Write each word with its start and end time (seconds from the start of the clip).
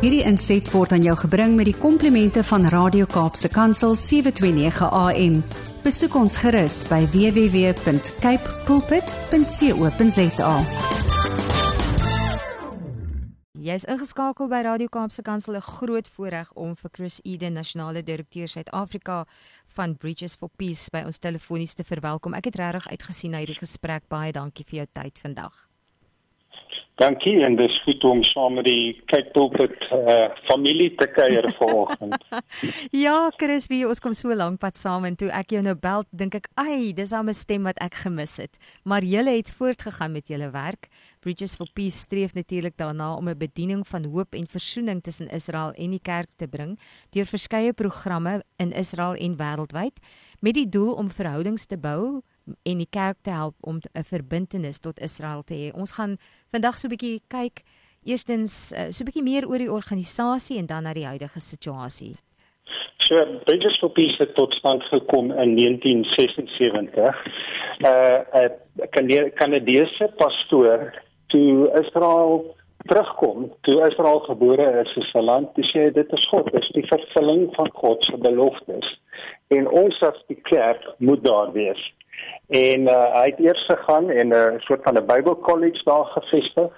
Hierdie 0.00 0.22
inset 0.24 0.70
word 0.72 0.92
aan 0.96 1.02
jou 1.04 1.16
gebring 1.16 1.56
met 1.58 1.66
die 1.68 1.76
komplimente 1.76 2.40
van 2.44 2.64
Radio 2.72 3.04
Kaapse 3.04 3.50
Kansel 3.52 3.94
729 3.94 4.88
AM. 4.88 5.44
Besoek 5.84 6.14
ons 6.16 6.36
gerus 6.40 6.88
by 6.88 7.04
www.cape 7.12 8.56
pulpit.co.za. 8.64 10.54
Jy's 13.60 13.84
ingeskakel 13.84 14.48
by 14.48 14.62
Radio 14.64 14.88
Kaapse 14.88 15.22
Kansel 15.22 15.56
'n 15.56 15.60
groot 15.60 16.08
voorreg 16.08 16.52
om 16.52 16.76
vir 16.76 16.90
Chris 16.92 17.20
Eden, 17.22 17.52
nasionale 17.52 18.02
direkteur 18.02 18.48
Suid-Afrika 18.48 19.26
van 19.66 19.96
Bridges 19.96 20.34
for 20.34 20.48
Peace 20.56 20.88
by 20.90 21.02
ons 21.04 21.18
telefonies 21.18 21.74
te 21.74 21.84
verwelkom. 21.84 22.34
Ek 22.34 22.44
het 22.44 22.56
regtig 22.56 22.88
uitgesien 22.88 23.30
na 23.30 23.38
hierdie 23.38 23.60
gesprek. 23.60 24.08
Baie 24.08 24.32
dankie 24.32 24.64
vir 24.64 24.76
jou 24.76 24.86
tyd 24.92 25.18
vandag. 25.18 25.69
Dankie 27.00 27.38
en 27.40 27.54
dis 27.56 27.76
goed 27.86 28.02
om 28.04 28.18
saam 28.28 28.58
met 28.58 28.66
die 28.68 28.90
kyk 29.08 29.30
op 29.40 29.54
dit 29.56 29.84
uh, 29.96 30.26
familie 30.44 30.90
te 31.00 31.06
kuier 31.08 31.46
vanoggend. 31.56 32.26
ja, 33.06 33.14
Chris, 33.40 33.70
wie 33.72 33.86
ons 33.88 34.02
kom 34.04 34.12
so 34.18 34.34
lank 34.36 34.60
pad 34.60 34.76
saam 34.76 35.06
en 35.08 35.16
toe 35.16 35.30
ek 35.32 35.54
jou 35.56 35.62
nou 35.64 35.72
bel, 35.80 36.04
dink 36.12 36.36
ek, 36.36 36.50
"Ag, 36.60 36.90
dis 36.98 37.14
al 37.16 37.24
'n 37.24 37.34
stem 37.34 37.64
wat 37.64 37.80
ek 37.80 37.96
gemis 38.04 38.36
het." 38.36 38.60
Maar 38.84 39.00
julle 39.00 39.32
het 39.32 39.48
voortgegaan 39.48 40.12
met 40.12 40.28
julle 40.28 40.50
werk. 40.52 40.90
Bridges 41.24 41.56
for 41.56 41.72
Peace 41.72 41.96
streef 41.96 42.34
natuurlik 42.34 42.76
daarna 42.76 43.16
om 43.16 43.28
'n 43.28 43.38
bediening 43.38 43.88
van 43.88 44.04
hoop 44.04 44.34
en 44.34 44.46
versoening 44.46 45.00
tussen 45.00 45.32
Israel 45.32 45.72
en 45.72 45.90
die 45.90 46.02
kerk 46.02 46.28
te 46.36 46.48
bring 46.48 46.78
deur 47.12 47.26
verskeie 47.26 47.72
programme 47.72 48.42
in 48.58 48.72
Israel 48.72 49.14
en 49.14 49.36
wêreldwyd 49.36 49.96
met 50.40 50.54
die 50.54 50.68
doel 50.68 50.92
om 50.94 51.10
verhoudings 51.10 51.66
te 51.66 51.78
bou 51.78 52.20
en 52.62 52.78
die 52.78 52.90
kerk 52.90 53.18
te 53.22 53.30
help 53.30 53.54
om 53.60 53.80
'n 53.94 54.04
verbintenis 54.04 54.78
tot 54.78 55.00
Israel 55.00 55.42
te 55.42 55.54
hê. 55.54 55.72
Ons 55.74 55.92
gaan 55.92 56.16
vandag 56.50 56.78
so 56.78 56.88
'n 56.88 56.94
bietjie 56.96 57.20
kyk 57.28 57.62
eerstens 58.04 58.72
uh, 58.72 58.90
so 58.90 59.02
'n 59.02 59.08
bietjie 59.08 59.22
meer 59.22 59.48
oor 59.48 59.58
die 59.58 59.72
organisasie 59.72 60.58
en 60.58 60.66
dan 60.66 60.82
na 60.82 60.92
die 60.92 61.06
huidige 61.06 61.40
situasie. 61.40 62.16
So 62.98 63.14
Bridges 63.44 63.78
for 63.80 63.90
Peace 63.90 64.16
het 64.18 64.34
tot 64.34 64.54
stand 64.54 64.82
gekom 64.82 65.32
in 65.32 65.56
1976. 65.56 67.16
Uh 67.80 68.48
'n 69.00 69.30
Kanadese 69.34 70.12
pastoor 70.16 70.94
toe 71.26 71.70
Israel 71.82 72.56
terugkom, 72.86 73.52
toe 73.60 73.88
Israel 73.88 74.20
gebore 74.20 74.82
is 74.84 74.96
in 74.96 75.02
sy 75.02 75.18
land, 75.18 75.48
sê 75.72 75.90
dit 75.92 76.12
is 76.12 76.28
God, 76.28 76.52
dit 76.52 76.62
is 76.62 76.72
die 76.72 76.86
vervulling 76.86 77.48
van 77.54 77.70
God 77.74 78.04
se 78.04 78.16
beloftes. 78.16 79.00
En 79.48 79.68
ons 79.68 80.02
as 80.02 80.22
die 80.26 80.40
kerk 80.48 80.86
moet 80.98 81.24
daar 81.24 81.52
wees 81.52 81.82
en 82.50 82.80
uh, 82.80 83.14
hy 83.14 83.26
het 83.30 83.38
eers 83.38 83.64
gegaan 83.66 84.10
en 84.10 84.28
'n 84.28 84.32
uh, 84.32 84.60
soort 84.66 84.82
van 84.82 84.96
'n 84.98 85.06
Bible 85.06 85.38
College 85.38 85.80
daar 85.84 86.04
gevestig 86.04 86.70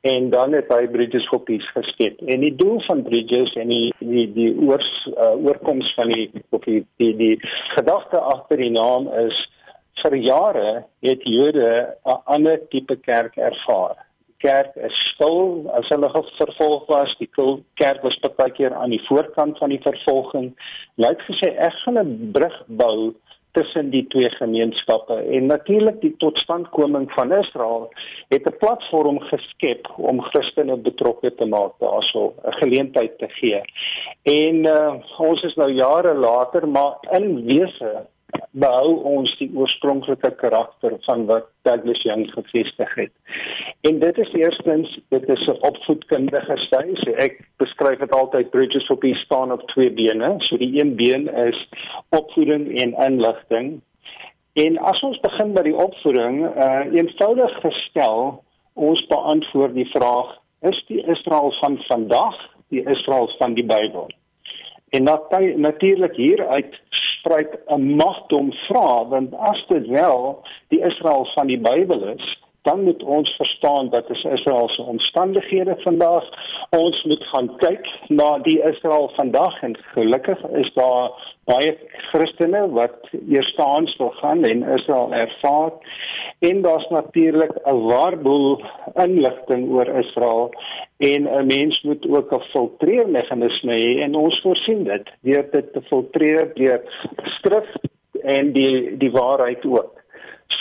en 0.00 0.30
dan 0.30 0.52
het 0.52 0.68
hy 0.68 0.86
Bridges 0.88 1.28
Peace 1.44 1.70
geskep. 1.72 2.20
En 2.26 2.40
die 2.40 2.54
doel 2.54 2.80
van 2.86 3.02
Bridges 3.02 3.52
en 3.52 3.68
die 3.68 3.94
die 3.98 4.32
die 4.32 4.52
oors 4.60 5.08
uh, 5.16 5.32
oorkoms 5.46 5.94
van 5.94 6.08
die 6.08 6.30
die 6.50 6.86
die, 6.96 7.16
die 7.16 7.38
gedagte 7.76 8.18
agter 8.18 8.60
die 8.60 8.70
naam 8.70 9.08
is 9.08 9.38
vir 10.02 10.16
jare 10.16 10.84
het 11.00 11.22
Jode 11.22 11.96
'n 12.04 12.20
ander 12.24 12.60
tipe 12.68 12.96
kerk 12.96 13.36
ervaar. 13.36 13.96
Die 14.26 14.50
kerk 14.50 14.76
is 14.76 14.96
stil 15.14 15.70
as 15.72 15.88
hulle 15.88 16.10
vervolg 16.36 16.86
was. 16.86 17.16
Die 17.18 17.30
kerk 17.74 18.02
was 18.02 18.20
baie 18.36 18.52
keer 18.52 18.74
aan 18.74 18.90
die 18.90 19.04
voorkant 19.08 19.58
van 19.58 19.68
die 19.68 19.80
vervolging. 19.80 20.52
Lyk 20.96 21.20
gesê 21.30 21.56
ek 21.56 21.72
gaan 21.84 21.98
'n 21.98 22.30
brug 22.32 22.62
bou 22.66 23.14
tussen 23.54 23.90
die 23.90 24.04
twee 24.12 24.30
gemeenskappe 24.30 25.16
en 25.36 25.46
natuurlik 25.46 26.00
die 26.02 26.14
totstandkoming 26.22 27.06
van 27.16 27.32
Israel 27.32 27.88
het 28.28 28.46
'n 28.50 28.58
platform 28.58 29.20
geskep 29.30 29.90
om 29.96 30.22
Christene 30.30 30.76
betrokke 30.76 31.34
te 31.34 31.46
maak 31.46 31.72
daarso 31.78 32.34
'n 32.44 32.52
geleentheid 32.60 33.18
te 33.18 33.28
gee. 33.28 33.60
En 34.22 34.56
uh, 34.64 34.94
ons 35.18 35.42
is 35.42 35.54
nou 35.54 35.70
jare 35.72 36.14
later 36.14 36.68
maar 36.68 36.96
in 37.10 37.44
wese 37.44 38.06
behou 38.50 38.94
ons 39.16 39.30
die 39.38 39.50
oorspronklike 39.54 40.30
karakter 40.38 40.94
van 41.06 41.24
wat 41.26 41.48
Douglas 41.66 42.02
Young 42.06 42.26
gevestig 42.32 42.94
het. 42.94 43.12
En 43.88 43.98
dit 43.98 44.18
is 44.18 44.32
eerstens 44.32 44.98
dit 45.14 45.28
is 45.28 45.46
'n 45.46 45.58
opvoedkundige 45.70 46.56
studie. 46.56 46.96
So 46.96 47.10
ek 47.10 47.40
beskryf 47.56 47.98
dit 47.98 48.14
altyd 48.14 48.50
bridges 48.50 48.86
for 48.86 48.96
peace 48.96 49.24
staan 49.24 49.52
op 49.52 49.68
twee 49.68 49.90
bene. 49.90 50.34
So 50.38 50.56
die 50.56 50.80
een 50.80 50.96
been 50.96 51.28
is 51.34 51.68
opvoeding 52.08 52.80
en 52.80 52.94
inligting. 53.06 53.80
En 54.52 54.78
as 54.78 55.00
ons 55.02 55.20
begin 55.20 55.52
by 55.52 55.62
die 55.62 55.76
opvoeding, 55.76 56.44
uh 56.46 56.84
eenvoudig 56.94 57.60
gestel, 57.60 58.44
ons 58.74 59.06
beantwoord 59.06 59.74
die 59.74 59.90
vraag: 59.90 60.38
Is 60.62 60.84
die 60.86 61.06
Israel 61.06 61.52
van 61.60 61.78
vandag 61.88 62.36
die 62.68 62.84
Israel 62.86 63.34
van 63.38 63.54
die 63.54 63.64
Bybel? 63.64 64.10
En 64.88 65.02
natuurlik 65.56 66.16
hieruit 66.16 66.80
spruit 67.24 67.58
'n 67.66 67.96
magdom 67.96 68.52
vra 68.52 69.04
want 69.08 69.34
as 69.34 69.64
dit 69.68 69.86
wel 69.86 70.42
die 70.68 70.80
Israel 70.80 71.24
van 71.34 71.46
die 71.46 71.60
Bybel 71.60 72.02
is 72.08 72.43
dan 72.64 72.82
moet 72.84 73.02
ons 73.02 73.30
verstaan 73.36 73.90
dat 73.90 74.08
dit 74.08 74.24
Israel 74.24 74.68
se 74.68 74.82
omstandighede 74.82 75.76
vandag 75.78 76.24
ons 76.70 77.02
moet 77.04 77.24
gaan 77.32 77.50
kyk 77.56 77.88
na 78.08 78.38
die 78.38 78.60
Israel 78.62 79.10
vandag 79.16 79.62
en 79.62 79.76
gelukkig 79.92 80.40
is 80.62 80.70
daar 80.74 81.10
baie 81.44 81.74
Christene 82.10 82.62
wat 82.72 83.10
eerstaans 83.28 83.96
wil 84.00 84.10
gaan 84.20 84.44
en 84.48 84.62
Israel 84.76 85.12
ervaar 85.12 85.72
en 86.48 86.62
daar's 86.62 86.88
natuurlik 86.88 87.52
'n 87.64 87.80
waarboel 87.90 88.62
inligting 88.94 89.70
oor 89.70 89.88
Israel 90.04 90.52
en 90.98 91.28
'n 91.28 91.46
mens 91.46 91.82
moet 91.82 92.08
ook 92.08 92.32
'n 92.32 92.48
filtreermeganisme 92.52 93.72
hê 93.72 94.02
en 94.04 94.14
ons 94.14 94.40
voorsien 94.40 94.84
dit 94.84 95.06
deur 95.20 95.50
dit 95.50 95.72
te 95.72 95.82
filtreer 95.82 96.54
deur 96.54 96.80
skrif 97.24 97.68
en 98.22 98.52
die 98.52 98.96
die 98.96 99.10
waarheid 99.10 99.64
ook. 99.64 99.93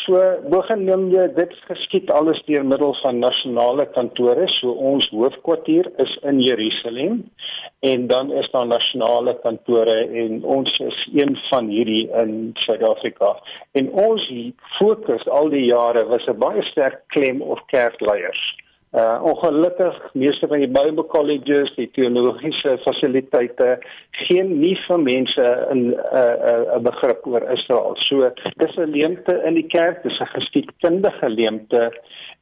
So 0.02 0.20
begin 0.52 0.88
jy 1.12 1.28
dit 1.38 1.54
geskied 1.68 2.10
alles 2.12 2.42
deur 2.48 2.66
middel 2.68 2.96
van 3.02 3.20
nasionale 3.24 3.86
kantore. 3.96 4.48
So 4.60 4.74
ons 4.92 5.08
hoofkwartier 5.12 5.90
is 6.04 6.16
in 6.30 6.42
Jerusalem 6.44 7.22
en 7.92 8.08
dan 8.08 8.32
is 8.32 8.50
daar 8.52 8.68
nasionale 8.68 9.38
kantore 9.44 9.98
en 10.24 10.44
ons 10.44 10.80
is 10.80 11.00
een 11.14 11.38
van 11.50 11.68
hierdie 11.68 12.10
in 12.24 12.52
Suid-Afrika. 12.66 13.36
En 13.80 13.92
ons 14.08 14.28
fokus 14.80 15.28
al 15.28 15.50
die 15.56 15.66
jare 15.70 16.06
was 16.12 16.28
'n 16.28 16.40
baie 16.40 16.64
sterk 16.72 17.04
klem 17.08 17.42
op 17.42 17.64
kerkleiers. 17.68 18.63
Uh 18.94 19.24
ongelukkig 19.26 19.96
meeste 20.14 20.48
van 20.48 20.60
die 20.62 20.70
Bible 20.70 21.06
colleges, 21.10 21.72
die 21.76 21.88
teologiese 21.96 22.76
fasiliteite 22.84 23.80
geen 24.28 24.52
nie 24.60 24.76
vir 24.84 25.00
mense 25.02 25.46
in 25.74 25.80
'n 25.82 25.94
uh, 25.94 26.20
'n 26.20 26.68
uh, 26.76 26.82
begrip 26.90 27.26
oor 27.26 27.42
Israel. 27.56 27.96
So 28.06 28.30
dis 28.62 28.76
'n 28.78 28.94
leemte 28.94 29.42
in 29.48 29.58
die 29.58 29.66
kerk, 29.68 30.04
dis 30.04 30.20
'n 30.20 30.30
geskiedkundige 30.36 31.30
leemte 31.30 31.82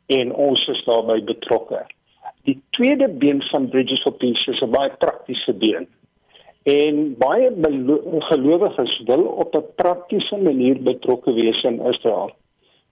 en 0.07 0.33
ons 0.33 0.67
is 0.67 0.83
daarbey 0.83 1.23
betrokke. 1.23 1.85
Die 2.43 2.59
tweede 2.69 3.07
been 3.07 3.41
van 3.51 3.69
Bridges 3.69 4.01
for 4.01 4.13
Peace 4.13 4.51
is 4.51 4.61
'n 4.61 4.75
baie 4.75 4.91
praktiese 4.97 5.53
been. 5.53 5.87
En 6.63 7.15
baie 7.17 7.49
gelowiges 8.27 9.01
wil 9.05 9.23
op 9.23 9.55
'n 9.55 9.65
praktiese 9.75 10.37
manier 10.37 10.83
betrokke 10.83 11.33
wees 11.33 11.63
in 11.63 11.79
Israel 11.79 12.35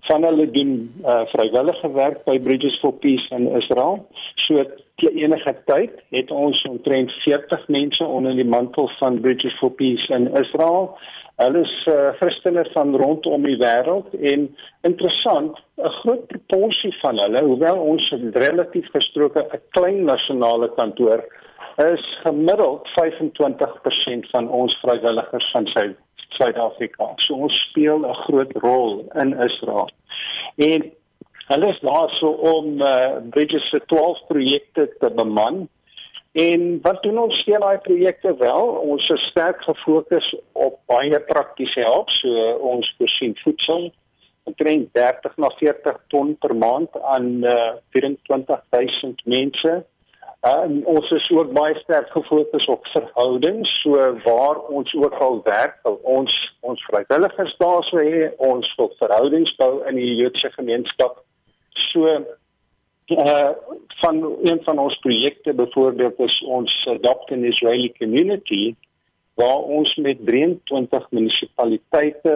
van 0.07 0.23
hulle 0.23 0.51
doen 0.51 0.73
uh, 1.05 1.21
vrywillige 1.33 1.91
werk 1.91 2.23
by 2.25 2.39
Bridges 2.39 2.79
for 2.79 2.93
Peace 2.93 3.27
in 3.35 3.47
Israel. 3.59 4.07
So 4.35 4.63
te 4.95 5.11
enige 5.11 5.55
tyd 5.65 5.91
het 6.09 6.31
ons 6.31 6.61
omtrent 6.69 7.11
40 7.23 7.67
mense 7.67 8.05
onder 8.05 8.35
die 8.35 8.47
mantel 8.47 8.91
van 8.99 9.19
Bridges 9.21 9.57
for 9.59 9.71
Peace 9.71 10.13
in 10.13 10.29
Israel. 10.35 10.97
Hulle 11.39 11.61
is 11.63 11.75
uh, 11.87 12.09
Christene 12.19 12.65
van 12.73 12.95
rondom 12.99 13.45
die 13.47 13.57
wêreld 13.61 14.11
en 14.19 14.49
interessant, 14.87 15.59
'n 15.77 15.93
groot 16.01 16.25
proporsie 16.27 16.95
van 17.01 17.19
hulle, 17.23 17.43
hoewel 17.43 17.79
ons 17.79 18.09
relatief 18.33 18.89
gesproke 18.91 19.45
'n 19.45 19.61
klein 19.71 20.03
nasionale 20.03 20.71
kantoor 20.75 21.23
is 21.79 22.03
gemiddeld 22.23 22.87
25% 22.99 24.29
van 24.31 24.49
ons 24.49 24.79
vrywilligers 24.81 25.51
van 25.51 25.67
sy 25.67 25.85
Suid-Afrika. 26.37 27.13
So 27.25 27.33
ons 27.33 27.57
speel 27.69 28.05
'n 28.05 28.13
groot 28.25 28.51
rol 28.63 29.05
in 29.15 29.33
Israel. 29.47 29.89
En 30.55 30.91
hulle 31.47 31.67
is 31.67 31.79
daar 31.79 32.09
so 32.09 32.27
om 32.29 32.81
uh, 32.81 33.17
Bridges 33.29 33.69
se 33.69 33.81
12 33.85 34.25
projekte 34.27 34.95
te 34.99 35.09
beman. 35.15 35.67
En 36.31 36.79
wat 36.81 37.03
doen 37.03 37.17
ons 37.17 37.43
sien 37.43 37.59
daai 37.59 37.77
projekte 37.77 38.35
wel? 38.37 38.67
Ons 38.91 39.09
is 39.09 39.29
sterk 39.31 39.63
gefokus 39.63 40.35
op 40.51 40.79
baie 40.85 41.19
praktiese 41.19 41.81
hulp. 41.81 42.09
So 42.09 42.51
ons 42.73 42.95
voorsien 42.97 43.35
voedsel 43.43 43.91
omtrent 44.43 44.93
30 44.93 45.37
na 45.37 45.49
40 45.57 45.97
ton 46.07 46.35
per 46.37 46.55
maand 46.55 47.01
aan 47.01 47.43
uh, 47.43 47.73
24000 47.89 49.25
mense. 49.25 49.73
Uh, 50.39 50.63
ons 50.87 51.09
is 51.11 51.25
ook 51.35 51.49
baie 51.51 51.75
sterk 51.81 52.11
gefokus 52.15 52.65
op 52.71 52.85
verhoudings, 52.93 53.71
so 53.81 53.95
waar 54.23 54.61
ons 54.71 54.93
ook 54.95 55.17
al 55.19 55.41
werk, 55.43 55.75
al 55.83 55.97
ons 56.07 56.35
ons 56.63 56.83
vrywilligers 56.87 57.55
daar 57.59 57.83
sou 57.89 57.99
hê, 57.99 58.29
ons 58.37 58.69
wil 58.77 58.93
verhoudings 59.01 59.51
bou 59.59 59.73
in 59.89 59.99
die 59.99 60.13
Joodse 60.21 60.51
gemeenskap. 60.55 61.19
So 61.89 62.07
uh 62.07 63.51
van 63.99 64.21
een 64.45 64.59
van 64.63 64.79
ons 64.79 64.95
projekte 65.03 65.53
byvoorbeeld 65.53 66.19
is 66.19 66.35
ons 66.45 66.73
Adopt 66.87 67.31
an 67.35 67.43
Israeli 67.43 67.91
Community 67.97 68.75
waar 69.33 69.65
ons 69.79 69.95
met 69.95 70.19
23 70.25 71.07
munisipaliteite 71.09 72.35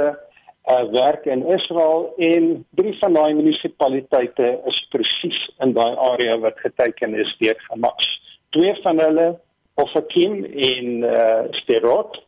uh 0.71 0.83
werk 0.91 1.25
in 1.25 1.45
Israel 1.47 2.13
en 2.17 2.65
drie 2.79 2.93
van 2.99 3.13
daai 3.13 3.33
munisipaliteite 3.35 4.51
is 4.71 4.77
presies 4.91 5.39
in 5.59 5.73
daai 5.75 5.95
area 6.11 6.37
wat 6.39 6.59
geteken 6.63 7.15
is 7.19 7.35
deur 7.39 7.57
Hamas. 7.69 8.07
Twee 8.55 8.75
van 8.83 8.99
hulle 8.99 9.27
Ofakim 9.75 10.43
en 10.45 11.03
uh 11.03 11.41
Sterot 11.63 12.21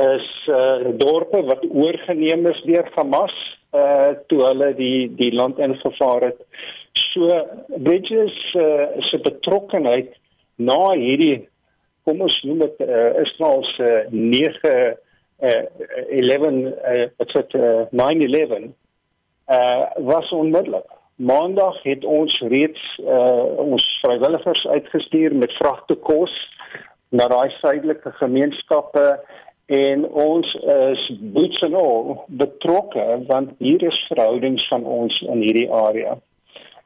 is 0.00 0.30
uh 0.48 0.94
dorpe 1.02 1.42
wat 1.50 1.66
oorgeneem 1.68 2.46
is 2.46 2.62
deur 2.64 2.88
Hamas 2.96 3.36
uh 3.76 4.14
toe 4.30 4.40
hulle 4.46 4.72
die 4.80 5.10
die 5.20 5.32
land 5.34 5.58
ingevaar 5.58 6.30
het. 6.30 6.40
So 6.94 7.28
Bridges 7.76 8.36
uh, 8.54 8.86
se 9.10 9.18
betrokkeheid 9.22 10.14
na 10.56 10.94
hierdie 10.94 11.48
kom 12.06 12.20
ons 12.22 12.36
noem 12.46 12.60
dit 12.64 12.84
uh, 12.84 13.10
Israel 13.22 13.64
se 13.74 13.88
9 14.12 14.70
uh, 14.70 14.92
11 15.38 16.52
uh, 16.52 17.08
dit 17.16 17.54
uh, 17.54 17.80
9/11 17.90 18.72
uh 19.48 19.86
was 19.96 20.30
onmiddellik. 20.30 20.86
Maandag 21.14 21.82
het 21.82 22.04
ons 22.04 22.40
reeds 22.48 23.00
uh 23.00 23.58
ons 23.58 23.98
vrywilligers 24.02 24.66
uitgestuur 24.66 25.34
met 25.34 25.52
vragte 25.52 25.94
kos 25.94 26.32
na 27.08 27.26
daai 27.28 27.50
suidelike 27.50 28.10
gemeenskappe 28.10 29.20
en 29.66 30.08
ons 30.08 30.54
is 31.34 31.62
all 31.74 32.24
betrokke 32.26 33.24
want 33.26 33.52
hier 33.58 33.82
is 33.82 34.06
verhoudings 34.08 34.68
van 34.68 34.84
ons 34.84 35.20
in 35.20 35.40
hierdie 35.40 35.70
area. 35.72 36.18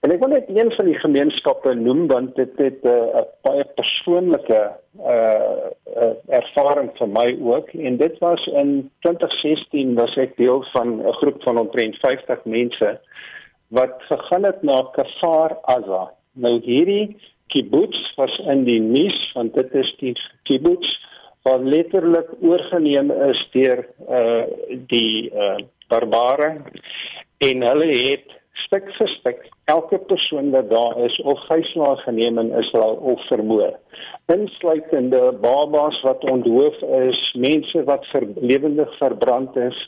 En 0.06 0.12
ek 0.14 0.20
wil 0.22 0.30
net 0.30 0.50
een 0.52 0.68
van 0.76 0.86
die 0.86 0.98
gemeenskappe 1.02 1.72
noem 1.74 2.04
want 2.10 2.36
dit 2.38 2.60
het 2.62 2.84
'n 2.86 2.98
uh, 3.18 3.22
baie 3.42 3.64
persoonlike 3.78 4.60
uh, 5.02 5.66
uh 6.02 6.12
ervaring 6.40 6.90
vir 6.98 7.08
my 7.08 7.28
ook 7.42 7.72
en 7.74 7.96
dit 7.96 8.18
was 8.18 8.46
in 8.46 8.90
2016 9.00 9.94
was 9.94 10.14
ek 10.16 10.36
deel 10.36 10.62
van 10.74 11.02
'n 11.02 11.18
groep 11.20 11.42
van 11.42 11.58
omtrent 11.58 11.96
50 11.96 12.44
mense 12.44 13.00
wat 13.68 13.94
gegaan 13.98 14.44
het 14.44 14.62
na 14.62 14.82
Kafar 14.92 15.58
Aza. 15.62 16.12
Nou 16.32 16.60
hierdie 16.62 17.16
kibbutz 17.46 18.14
was 18.16 18.38
in 18.38 18.64
die 18.64 18.80
nuus 18.80 19.32
want 19.34 19.54
dit 19.54 19.74
is 19.74 19.94
die 19.98 20.14
kibbutz 20.42 20.86
wat 21.42 21.60
letterlik 21.60 22.30
oorgeneem 22.40 23.10
is 23.10 23.48
deur 23.52 23.86
uh 24.08 24.44
die 24.86 25.30
uh 25.34 25.58
barbare 25.88 26.62
en 27.38 27.62
hulle 27.66 27.86
het 27.86 28.37
stuk 28.64 28.88
vir 28.96 29.08
stuk 29.08 29.44
elke 29.72 29.98
persoon 30.10 30.50
wat 30.50 30.70
daar 30.70 30.96
is 31.04 31.16
of 31.20 31.40
gijslaag 31.48 32.02
geneem 32.02 32.38
in 32.38 32.52
Israel 32.60 32.96
of 33.12 33.26
vermoor. 33.26 33.74
Insluitende 34.26 35.32
babas 35.40 36.00
wat 36.02 36.24
onthoof 36.30 36.80
is 37.10 37.20
mense 37.38 37.84
wat 37.84 38.06
ver, 38.12 38.26
lewendig 38.34 38.96
verbrand 38.98 39.56
is. 39.56 39.78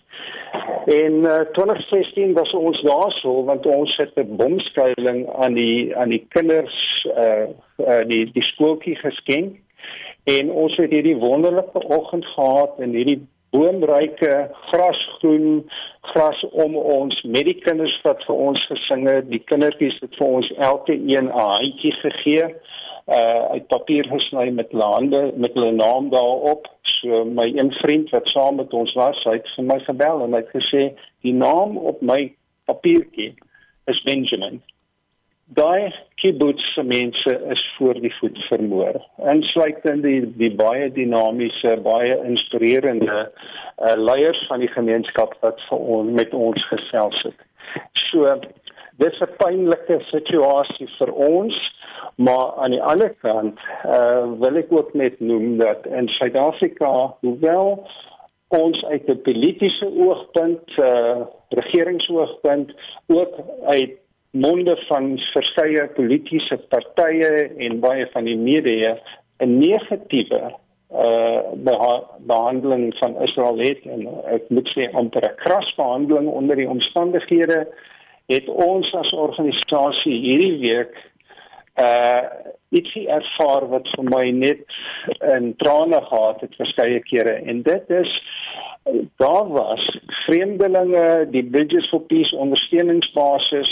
En 0.87 1.13
uh, 1.13 1.41
2016 1.57 2.33
was 2.33 2.53
ons 2.53 2.83
daarso 2.83 3.45
want 3.45 3.67
ons 3.67 3.97
het 3.97 4.15
'n 4.17 4.37
bomskuiling 4.37 5.29
aan 5.45 5.55
die 5.55 5.97
aan 5.97 6.09
die 6.09 6.27
kinders 6.29 7.07
uh, 7.17 7.49
uh 7.87 8.05
die 8.07 8.25
die 8.33 8.47
skooltjie 8.53 8.97
geskenk. 8.97 9.59
En 10.25 10.51
ons 10.51 10.77
het 10.77 10.91
hierdie 10.91 11.17
wonderlike 11.17 11.87
oggend 11.89 12.27
gehad 12.27 12.79
in 12.79 12.93
hierdie 12.95 13.21
boomryke 13.51 14.35
grasgroen 14.71 15.71
gras 16.13 16.45
om 16.53 16.77
ons 16.77 17.23
met 17.23 17.45
die 17.49 17.59
kinders 17.65 17.97
wat 18.05 18.23
vir 18.27 18.43
ons 18.49 18.63
gesing 18.71 19.09
het 19.11 19.31
die 19.31 19.43
kindertjies 19.51 19.99
het 20.05 20.15
vir 20.19 20.27
ons 20.27 20.51
elke 20.57 20.95
een 20.95 21.29
'n 21.29 21.39
handjie 21.39 21.95
gegee 22.03 22.47
uh 23.11 23.43
uit 23.55 23.67
papier 23.67 24.07
gesny 24.07 24.51
met 24.51 24.73
lande 24.73 25.33
met 25.37 25.55
hulle 25.55 25.73
naam 25.73 26.11
daarop. 26.11 26.69
So 26.83 27.25
my 27.25 27.47
een 27.57 27.73
vriend 27.73 28.11
wat 28.11 28.29
saam 28.29 28.57
met 28.57 28.73
ons 28.73 28.93
was 28.95 29.25
hy 29.25 29.33
het 29.33 29.49
vir 29.57 29.65
my 29.65 29.79
gebel 29.79 30.25
en 30.25 30.33
hy 30.33 30.43
het 30.45 30.55
gesê 30.55 30.83
die 31.27 31.35
naam 31.35 31.77
op 31.77 32.01
my 32.01 32.33
papiertjie 32.65 33.35
is 33.87 34.03
Benjamin 34.03 34.63
daai 35.55 35.93
kibbutz 36.15 36.63
se 36.75 36.83
mense 36.83 37.33
is 37.51 37.63
voor 37.77 38.01
die 38.01 38.13
voet 38.19 38.39
vermoor. 38.49 39.01
Insluitend 39.33 40.03
die 40.03 40.21
die 40.39 40.53
baie 40.55 40.91
dinamiese, 40.95 41.77
baie 41.85 42.17
inspirerende 42.25 43.19
uh, 43.27 43.95
leiers 43.97 44.41
van 44.49 44.63
die 44.63 44.71
gemeenskap 44.71 45.35
wat 45.45 45.61
vir 45.69 45.87
ons 45.97 46.15
met 46.21 46.35
ons 46.35 46.67
gesels 46.71 47.23
het. 47.27 47.47
So 48.11 48.37
dis 49.03 49.21
'n 49.21 49.37
pynlike 49.43 50.01
situasie 50.11 50.89
vir 50.99 51.13
ons, 51.13 51.57
maar 52.17 52.55
aan 52.63 52.77
die 52.77 52.83
ander 52.83 53.15
kant 53.25 53.59
uh, 53.85 54.27
wil 54.43 54.57
ek 54.57 54.73
ook 54.73 54.95
net 54.95 55.21
noem 55.21 55.57
dat 55.59 55.87
in 55.87 56.09
Suid-Afrika, 56.19 57.15
hoewel 57.21 57.89
ons 58.49 58.85
uit 58.85 59.09
'n 59.09 59.23
politieke 59.23 59.89
oogpunt, 60.07 60.79
uh, 60.79 61.27
regeringsoogpunt 61.49 62.75
ook 63.07 63.35
uit 63.65 63.99
monde 64.31 64.77
van 64.89 65.19
verskeie 65.33 65.87
politieke 65.97 66.59
partye 66.69 67.51
en 67.59 67.81
baie 67.81 68.07
van 68.13 68.25
die 68.25 68.37
media 68.37 68.97
'n 69.41 69.59
negatiewe 69.59 70.55
uh 70.91 71.41
beha 71.55 72.03
behandeling 72.19 72.95
van 72.99 73.23
Israel 73.23 73.59
het. 73.59 73.83
En 73.87 74.09
ek 74.27 74.49
moet 74.49 74.69
sê 74.75 74.91
amper 74.93 75.25
'n 75.25 75.37
kras 75.37 75.75
behandeling 75.77 76.29
onder 76.29 76.57
die 76.57 76.69
omstandighede 76.69 77.69
het 78.27 78.49
ons 78.49 78.95
as 78.95 79.13
organisasie 79.13 80.19
hierdie 80.27 80.59
week 80.59 80.95
uh 81.77 82.23
ietsie 82.71 83.09
ervaar 83.09 83.67
wat 83.69 83.89
vir 83.97 84.05
my 84.05 84.31
net 84.31 84.63
in 85.35 85.55
trane 85.57 86.01
gehad 86.07 86.41
het 86.41 86.55
verskeie 86.55 87.01
kere. 87.01 87.33
En 87.51 87.63
dit 87.63 87.91
is 87.91 88.11
daar 89.17 89.49
was 89.49 89.99
vreemdelinge 90.27 91.27
die 91.31 91.45
Bridges 91.45 91.89
for 91.89 92.01
Peace 92.01 92.37
ondersteuningsbasis 92.37 93.71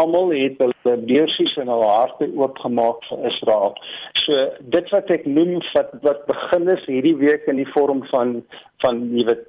almal 0.00 0.32
het 0.36 0.58
hulle 0.60 0.96
beursies 1.08 1.54
en 1.60 1.70
hulle 1.72 1.90
harte 1.90 2.28
oopgemaak 2.36 3.04
vir 3.08 3.28
Israel. 3.30 3.76
So 4.22 4.48
dit 4.76 4.90
wat 4.94 5.12
ek 5.14 5.28
noem 5.28 5.60
wat 5.74 5.94
wat 6.06 6.26
begin 6.30 6.68
is 6.74 6.88
hierdie 6.90 7.16
week 7.20 7.46
in 7.52 7.60
die 7.62 7.70
vorm 7.72 8.02
van 8.12 8.40
van 8.84 9.04
jy 9.16 9.24
weet 9.30 9.46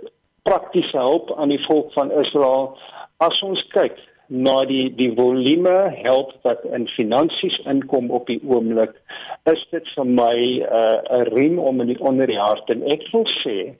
praktiese 0.48 1.00
hulp 1.04 1.34
aan 1.36 1.52
die 1.52 1.64
volk 1.66 1.92
van 1.98 2.14
Israel. 2.24 2.78
As 3.24 3.42
ons 3.44 3.64
kyk 3.74 4.00
na 4.28 4.62
die 4.70 4.88
die 4.96 5.10
volume 5.16 5.76
help 6.04 6.32
wat 6.48 6.64
in 6.76 6.88
finansies 6.96 7.58
inkom 7.74 8.12
op 8.16 8.28
die 8.32 8.40
oomblik, 8.44 8.96
is 9.52 9.64
dit 9.72 9.92
vir 9.96 10.08
my 10.22 10.38
'n 10.38 10.64
uh, 10.64 11.28
riem 11.34 11.60
om 11.60 11.82
in 11.82 11.92
die 11.94 12.00
onder 12.00 12.28
die 12.28 12.40
hart 12.40 12.70
en 12.70 12.84
ek 12.92 13.04
wil 13.12 13.28
sê 13.44 13.76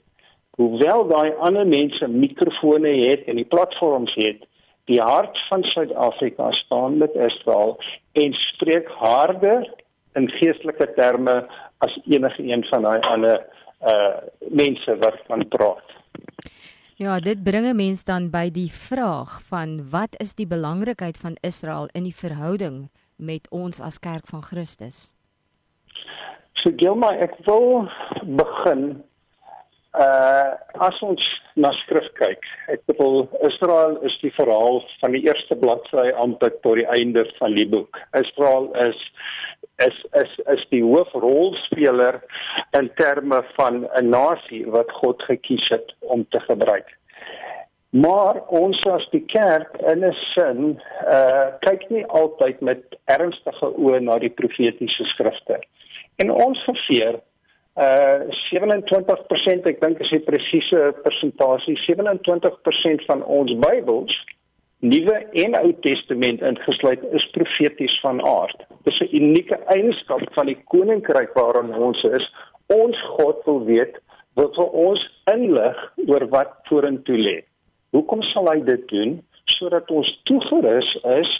hoewel 0.58 1.06
daai 1.08 1.32
ander 1.38 1.66
mense 1.66 2.08
mikrofone 2.08 2.92
het 3.06 3.28
en 3.30 3.36
die 3.36 3.48
platforms 3.54 4.14
het, 4.18 4.40
die 4.88 5.00
hart 5.00 5.36
van 5.48 5.62
Suid-Afrika 5.62 6.50
staan 6.64 6.96
met 6.98 7.14
Israel 7.14 7.76
en 8.12 8.32
spreek 8.32 8.88
harder 8.88 9.68
in 10.16 10.28
geestelike 10.40 10.92
terme 10.96 11.44
as 11.84 11.98
enige 12.06 12.42
een 12.42 12.64
van 12.72 12.82
daai 12.88 13.00
ander 13.12 13.44
uh 13.86 14.16
mense 14.50 14.96
wat 14.98 15.18
van 15.28 15.44
praat. 15.48 15.84
Ja, 16.98 17.20
dit 17.20 17.42
bring 17.44 17.66
'n 17.66 17.76
mens 17.76 18.04
dan 18.04 18.30
by 18.30 18.50
die 18.50 18.72
vraag 18.72 19.42
van 19.42 19.90
wat 19.90 20.18
is 20.20 20.34
die 20.34 20.46
belangrikheid 20.46 21.18
van 21.18 21.36
Israel 21.40 21.86
in 21.92 22.02
die 22.02 22.14
verhouding 22.14 22.90
met 23.16 23.46
ons 23.50 23.80
as 23.80 23.98
kerk 23.98 24.26
van 24.26 24.42
Christus? 24.42 25.14
So 26.52 26.72
Gilma, 26.76 27.14
ek 27.22 27.36
wil 27.46 27.88
begin 28.22 29.02
uh 29.96 30.54
as 30.84 30.98
ons 31.02 31.22
na 31.56 31.70
skrif 31.80 32.06
kyk, 32.20 32.44
ek 32.68 32.84
bedoel 32.90 33.24
Israel 33.48 33.96
is 34.06 34.14
die 34.22 34.32
verhaal 34.36 34.82
van 35.00 35.16
die 35.16 35.24
eerste 35.24 35.56
bladsy 35.58 36.10
amper 36.24 36.52
tot 36.62 36.76
die 36.78 36.86
einde 36.92 37.24
van 37.38 37.56
die 37.56 37.66
boek. 37.66 37.98
Israel 38.20 38.68
is 38.84 39.00
is 39.86 39.96
is 40.20 40.36
is 40.54 40.66
die 40.70 40.82
hoofrolspeler 40.84 42.20
in 42.78 42.90
terme 43.00 43.42
van 43.56 43.88
'n 43.96 44.10
nasie 44.10 44.64
wat 44.76 44.92
God 45.00 45.22
gekies 45.22 45.68
het 45.72 45.94
om 46.00 46.26
te 46.28 46.40
gebruik. 46.40 46.94
Maar 47.90 48.42
ons 48.52 48.86
as 48.86 49.08
die 49.10 49.24
kerk 49.32 49.80
in 49.92 50.04
'n 50.04 50.16
sin 50.34 50.80
uh 51.08 51.48
kyk 51.64 51.88
nie 51.90 52.04
altyd 52.06 52.60
met 52.60 52.82
ernstige 53.04 53.72
oë 53.72 54.00
na 54.00 54.18
die 54.18 54.34
profetiese 54.40 55.04
skrifte. 55.04 55.60
En 56.16 56.30
ons 56.30 56.64
verfeer 56.64 57.20
uh 57.78 58.26
27% 58.50 59.68
ek 59.70 59.80
dink 59.84 60.00
is 60.02 60.10
die 60.10 60.24
presiese 60.26 60.90
persentasie 61.04 61.76
27% 61.86 63.06
van 63.06 63.22
ons 63.24 63.54
Bybels 63.62 64.16
Nuwe 64.80 65.14
en 65.42 65.56
Ou 65.58 65.72
Testament 65.82 66.42
ingesluit 66.46 67.02
is 67.10 67.24
profeties 67.34 67.96
van 68.00 68.20
aard. 68.22 68.60
Dis 68.86 69.00
'n 69.00 69.10
unieke 69.10 69.58
eienskap 69.74 70.22
van 70.34 70.46
die 70.46 70.58
koninkryk 70.70 71.34
waarin 71.34 71.74
ons 71.74 72.02
is. 72.02 72.26
Ons 72.66 72.96
God 73.16 73.42
wil 73.44 73.64
weet 73.64 73.98
wat 74.34 74.54
vir 74.54 74.70
ons 74.70 75.02
inlig 75.34 75.78
oor 76.06 76.28
wat 76.28 76.52
vorentoe 76.70 77.18
lê. 77.18 77.38
Hoekom 77.90 78.22
sal 78.22 78.46
hy 78.52 78.60
dit 78.60 78.88
doen? 78.88 79.18
Sodat 79.44 79.90
ons 79.90 80.20
toegerus 80.30 80.90
is 81.18 81.30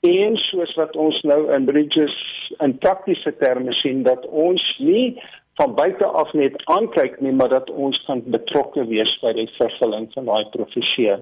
en 0.00 0.36
soos 0.36 0.74
wat 0.74 0.96
ons 0.96 1.22
nou 1.22 1.54
in 1.54 1.66
Bridges 1.66 2.16
in 2.58 2.78
praktiese 2.78 3.36
terme 3.38 3.72
sien 3.72 4.02
dat 4.02 4.26
ons 4.26 4.62
nie 4.78 5.22
van 5.58 5.74
buite 5.74 6.06
af 6.06 6.32
net 6.38 6.56
aankyk 6.70 7.18
nie 7.24 7.32
maar 7.34 7.50
dat 7.50 7.70
ons 7.70 7.98
kan 8.06 8.22
betrokke 8.34 8.84
wees 8.86 9.10
by 9.22 9.32
die 9.34 9.48
vervulling 9.56 10.06
van 10.14 10.30
daai 10.30 10.46
profesie. 10.54 11.16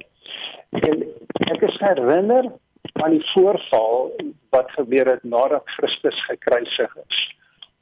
En 0.77 1.05
ek 1.55 1.65
is 1.71 1.79
herinner 1.81 2.51
aan 3.01 3.17
die 3.17 3.25
voorval 3.33 4.13
wat 4.55 4.71
gebeur 4.77 5.09
het 5.15 5.25
nadat 5.25 5.65
Christus 5.79 6.21
gekruisig 6.29 6.97
is 7.07 7.23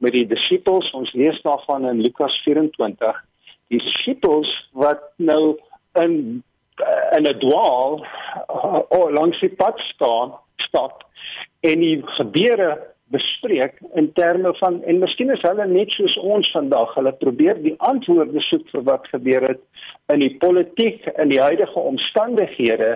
met 0.03 0.15
die 0.15 0.25
disippels. 0.27 0.91
Ons 0.95 1.13
lees 1.13 1.37
daarvan 1.43 1.87
in 1.91 2.01
Lukas 2.03 2.35
24. 2.47 3.21
Die 3.73 3.79
disippels 3.83 4.51
wat 4.71 5.03
nou 5.17 5.57
in 5.99 6.43
in 7.15 7.23
'n 7.23 7.39
dwaal 7.39 8.05
oh, 8.47 9.11
langs 9.11 9.39
die 9.39 9.55
pad 9.55 9.79
staan, 9.79 10.33
stap 10.55 11.05
en 11.59 11.79
die 11.79 12.01
gebeure 12.03 12.94
bespreek 13.13 13.79
in 13.93 14.13
terme 14.13 14.53
van 14.59 14.83
en 14.83 14.99
miskien 14.99 15.29
is 15.29 15.43
hulle 15.45 15.67
net 15.69 15.91
soos 15.93 16.15
ons 16.17 16.49
vandag, 16.53 16.93
hulle 16.97 17.13
probeer 17.21 17.59
die 17.61 17.75
antwoorde 17.77 18.41
soek 18.47 18.65
vir 18.73 18.85
wat 18.89 19.07
gebeur 19.13 19.45
het 19.51 19.61
in 20.13 20.23
die 20.23 20.33
politiek 20.41 21.05
in 21.13 21.29
die 21.29 21.41
huidige 21.41 21.79
omstandighede. 21.79 22.95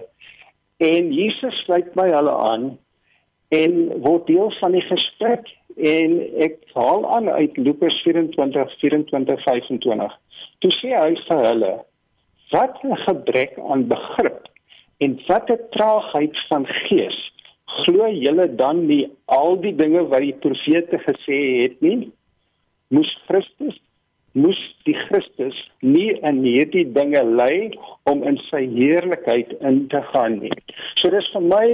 En 0.77 1.11
Jesus 1.13 1.63
sluit 1.65 1.93
by 1.93 2.07
hulle 2.09 2.35
aan 2.51 2.71
en 3.53 3.75
word 4.05 4.27
deel 4.27 4.53
van 4.59 4.77
die 4.77 4.85
gesprek. 4.87 5.49
En 5.77 6.17
ek 6.41 6.57
haal 6.73 7.05
aan 7.15 7.29
uit 7.29 7.57
Lukas 7.57 8.01
24 8.03 8.73
24 8.81 9.43
25 9.45 10.17
toe 10.63 10.71
sê 10.75 10.91
hy 10.91 11.13
vir 11.27 11.45
hulle 11.45 11.73
wat 12.51 12.81
'n 12.83 12.97
gebrek 13.05 13.59
aan 13.71 13.87
begrip 13.87 14.49
en 14.99 15.19
wat 15.27 15.51
'n 15.51 15.69
traagheid 15.75 16.35
van 16.49 16.65
gees 16.87 17.19
glo 17.65 18.09
julle 18.09 18.47
dan 18.55 18.85
nie 18.85 19.05
al 19.35 19.59
die 19.61 19.75
dinge 19.75 20.05
wat 20.11 20.25
die 20.25 20.37
profete 20.45 20.99
gesê 21.05 21.39
het 21.63 21.81
nie 21.85 22.11
moes 22.89 23.11
Christus 23.27 23.77
moes 24.37 24.59
die 24.85 24.95
Christus 25.07 25.57
nie 25.81 26.11
in 26.29 26.41
hierdie 26.45 26.85
dinge 26.93 27.21
lei 27.25 27.71
om 28.09 28.21
in 28.29 28.37
sy 28.49 28.61
heerlikheid 28.69 29.55
in 29.65 29.87
te 29.89 30.01
gaan 30.11 30.37
nie. 30.43 30.53
So 31.01 31.09
dis 31.13 31.27
vir 31.33 31.41
my 31.41 31.65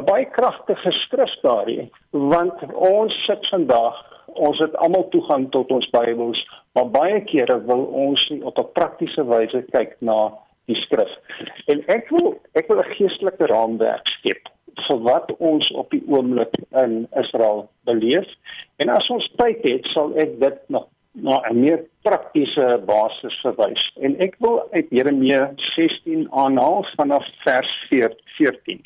'n 0.00 0.06
baie 0.06 0.26
kragtige 0.38 0.92
skrif 1.04 1.34
daardie 1.42 1.90
want 2.10 2.58
ons 2.74 3.14
sit 3.26 3.46
vandag 3.50 4.00
ons 4.34 4.58
het 4.58 4.74
almal 4.76 5.08
toegang 5.12 5.50
tot 5.50 5.70
ons 5.70 5.90
Bybels, 5.92 6.40
maar 6.74 6.88
baie 6.88 7.20
kere 7.28 7.58
wil 7.66 7.84
ons 8.06 8.30
nie 8.30 8.42
op 8.42 8.58
'n 8.58 8.72
praktiese 8.72 9.24
wyse 9.24 9.62
kyk 9.72 9.96
na 10.00 10.32
die 10.66 10.76
skrif. 10.76 11.10
En 11.66 11.84
ek 11.88 12.10
wil 12.10 12.40
ek 12.54 12.68
wil 12.68 12.80
'n 12.80 12.94
geestelike 12.96 13.46
raamwerk 13.46 14.06
skep 14.18 14.48
vir 14.86 14.98
wat 15.06 15.30
ons 15.38 15.70
op 15.76 15.90
die 15.90 16.02
oomblik 16.06 16.54
in 16.70 17.06
Israel 17.18 17.68
beleef. 17.84 18.28
En 18.76 18.88
as 18.88 19.08
ons 19.10 19.28
tyd 19.36 19.62
het, 19.62 19.86
sal 19.94 20.14
ek 20.18 20.38
dit 20.40 20.58
nog 20.68 20.88
na 21.12 21.42
'n 21.50 21.60
meer 21.60 21.84
praktiese 22.02 22.82
basis 22.86 23.36
verwys. 23.44 23.82
En 24.00 24.16
ek 24.20 24.36
wil 24.38 24.68
uit 24.72 24.86
Jeremia 24.90 25.52
16 25.56 26.32
aanhaal 26.32 26.86
vanaf 26.96 27.24
vers 27.44 27.72
14. 27.88 28.80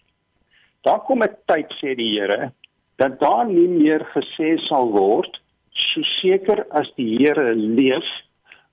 Daar 0.83 1.01
kom 1.01 1.23
'n 1.23 1.37
tyd 1.47 1.73
sê 1.81 1.95
die 1.95 2.19
Here 2.19 2.53
dat 2.97 3.21
daar 3.21 3.47
nie 3.47 3.69
meer 3.69 4.07
gesê 4.15 4.59
sal 4.69 4.91
word 4.91 5.41
so 5.71 6.03
seker 6.03 6.67
as 6.71 6.89
die 6.97 7.17
Here 7.19 7.55
leef 7.55 8.09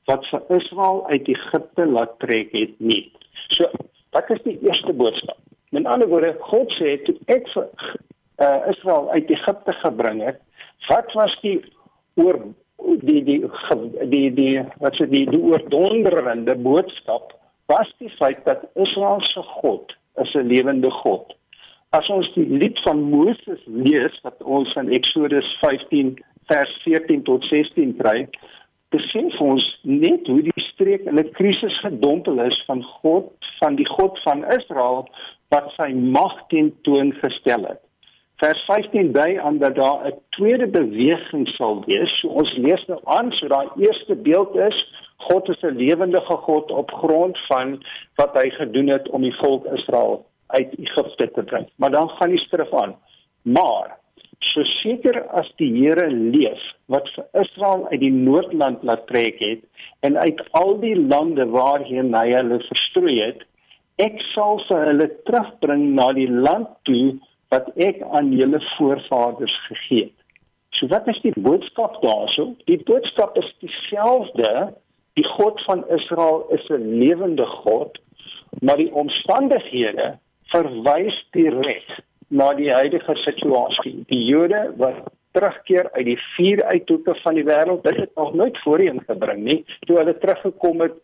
wat 0.06 0.26
vir 0.32 0.42
Israel 0.60 1.06
uit 1.10 1.28
Egipte 1.28 1.86
laat 1.86 2.20
trek 2.20 2.52
het 2.52 2.80
nie. 2.80 3.12
So, 3.56 3.70
wat 4.12 4.30
is 4.30 4.42
die 4.44 4.60
eerste 4.62 4.94
boodskap? 4.94 5.43
Met 5.74 5.88
ander 5.90 6.08
woorde, 6.08 6.36
God 6.40 6.74
sê 6.78 6.98
toe 7.06 7.16
ek 7.34 7.48
vir 7.54 7.70
uh, 8.38 8.60
Israel 8.70 9.10
uit 9.16 9.32
Egipte 9.34 9.74
gebring 9.82 10.22
het, 10.22 10.42
wat 10.90 11.10
was 11.18 11.34
die 11.42 11.58
oor 12.22 12.38
die 13.02 13.24
die 13.26 13.40
die 14.12 14.28
die 14.38 14.52
wat 14.84 15.00
sê 15.00 15.08
die, 15.10 15.26
die 15.32 15.42
oordonderende 15.42 16.56
boodskap 16.62 17.34
was 17.72 17.90
die 17.98 18.12
feit 18.20 18.44
dat 18.46 18.68
Israel 18.86 19.24
se 19.32 19.42
God 19.62 19.96
is 20.22 20.34
'n 20.36 20.48
lewende 20.48 20.92
God. 20.92 21.34
As 21.90 22.10
ons 22.10 22.30
die 22.34 22.46
lied 22.46 22.80
van 22.86 23.02
Moses 23.10 23.62
lees 23.66 24.20
wat 24.24 24.44
ons 24.44 24.74
in 24.76 24.94
Eksodus 24.94 25.50
15 25.62 26.18
vers 26.52 26.74
14 26.84 27.24
tot 27.24 27.44
16 27.50 27.98
kry, 27.98 28.28
besef 28.94 29.40
ons 29.42 29.64
net 29.84 30.28
hoe 30.30 30.42
die 30.46 30.66
streek 30.70 31.08
in 31.10 31.20
'n 31.20 31.32
krisis 31.38 31.80
gedompel 31.86 32.42
is 32.46 32.58
van 32.68 32.84
God, 32.84 33.32
van 33.60 33.76
die 33.76 33.90
God 33.90 34.20
van 34.24 34.46
Israel 34.58 35.08
wat 35.50 35.72
sy 35.78 35.90
mag 35.94 36.36
teen 36.48 36.74
toon 36.82 37.14
gestel 37.22 37.66
het. 37.68 37.82
Vers 38.42 38.62
15 38.68 39.12
dui 39.12 39.38
aan 39.38 39.58
dat 39.58 39.76
daar 39.76 40.08
'n 40.08 40.20
tweede 40.30 40.68
beweging 40.68 41.48
sal 41.48 41.84
wees. 41.86 42.20
So 42.20 42.28
ons 42.28 42.54
lees 42.58 42.86
nou 42.88 43.00
aan, 43.04 43.32
so 43.32 43.48
daai 43.48 43.68
eerste 43.78 44.16
beeld 44.16 44.56
is 44.56 44.78
God 45.18 45.50
is 45.50 45.62
'n 45.62 45.76
lewendige 45.76 46.38
God 46.48 46.72
op 46.72 46.92
grond 46.92 47.38
van 47.48 47.84
wat 48.16 48.34
hy 48.34 48.50
gedoen 48.50 48.88
het 48.88 49.10
om 49.10 49.22
die 49.22 49.36
volk 49.36 49.66
Israel 49.66 50.26
uit 50.48 50.80
Egipte 50.80 51.32
te 51.32 51.44
bring. 51.44 51.70
Maar 51.76 51.92
dan 51.92 52.10
gaan 52.10 52.30
die 52.30 52.40
skrif 52.40 52.74
aan. 52.74 52.96
Maar 53.42 53.98
so 54.52 54.64
seker 54.82 55.24
as 55.40 55.50
die 55.62 55.70
Here 55.76 56.10
leef 56.12 56.62
wat 56.92 57.08
vir 57.16 57.26
Israel 57.44 57.88
uit 57.92 58.00
die 58.02 58.14
noordland 58.14 58.84
laat 58.88 59.06
trek 59.10 59.40
het 59.42 59.64
en 60.08 60.18
uit 60.18 60.42
al 60.60 60.78
die 60.82 60.96
lande 60.96 61.46
waarheen 61.54 62.14
hy 62.18 62.28
hulle 62.34 62.60
verstrooi 62.68 63.16
het, 63.22 63.44
ek 64.02 64.20
sal 64.34 64.60
vir 64.68 64.88
hulle 64.90 65.08
terugbring 65.30 65.86
na 65.98 66.10
die 66.18 66.30
land 66.30 66.70
toe 66.90 67.16
wat 67.54 67.70
ek 67.88 68.02
aan 68.12 68.34
julle 68.38 68.60
voorvaders 68.74 69.56
gegee 69.70 70.08
het. 70.08 70.20
So 70.74 70.90
wat 70.90 71.08
is 71.08 71.20
die 71.22 71.34
boodskap 71.38 72.00
daarso? 72.02 72.54
Die 72.70 72.80
boodskap 72.88 73.38
is 73.38 73.50
dieselfde. 73.62 74.74
Die 75.14 75.28
God 75.36 75.62
van 75.68 75.84
Israel 75.94 76.48
is 76.56 76.66
'n 76.70 76.98
lewende 77.00 77.46
God, 77.46 78.00
maar 78.62 78.78
die 78.82 78.94
omstandighede 78.94 80.18
verwys 80.50 81.18
direk 81.32 82.02
na 82.34 82.54
die 82.58 82.72
huidige 82.74 83.16
situasie. 83.22 84.04
Die 84.10 84.24
Jode 84.26 84.62
wat 84.82 85.04
terugkeer 85.34 85.90
uit 85.94 86.06
die 86.06 86.20
vier 86.36 86.62
uithoeke 86.70 87.16
van 87.22 87.38
die 87.38 87.46
wêreld, 87.46 87.84
dit 87.86 87.98
het 87.98 88.14
nog 88.18 88.34
nooit 88.38 88.58
voorheen 88.66 89.02
gebring 89.08 89.44
nie. 89.48 89.60
Toe 89.88 89.98
hulle 90.02 90.16
teruggekom 90.22 90.82
het, 90.86 90.96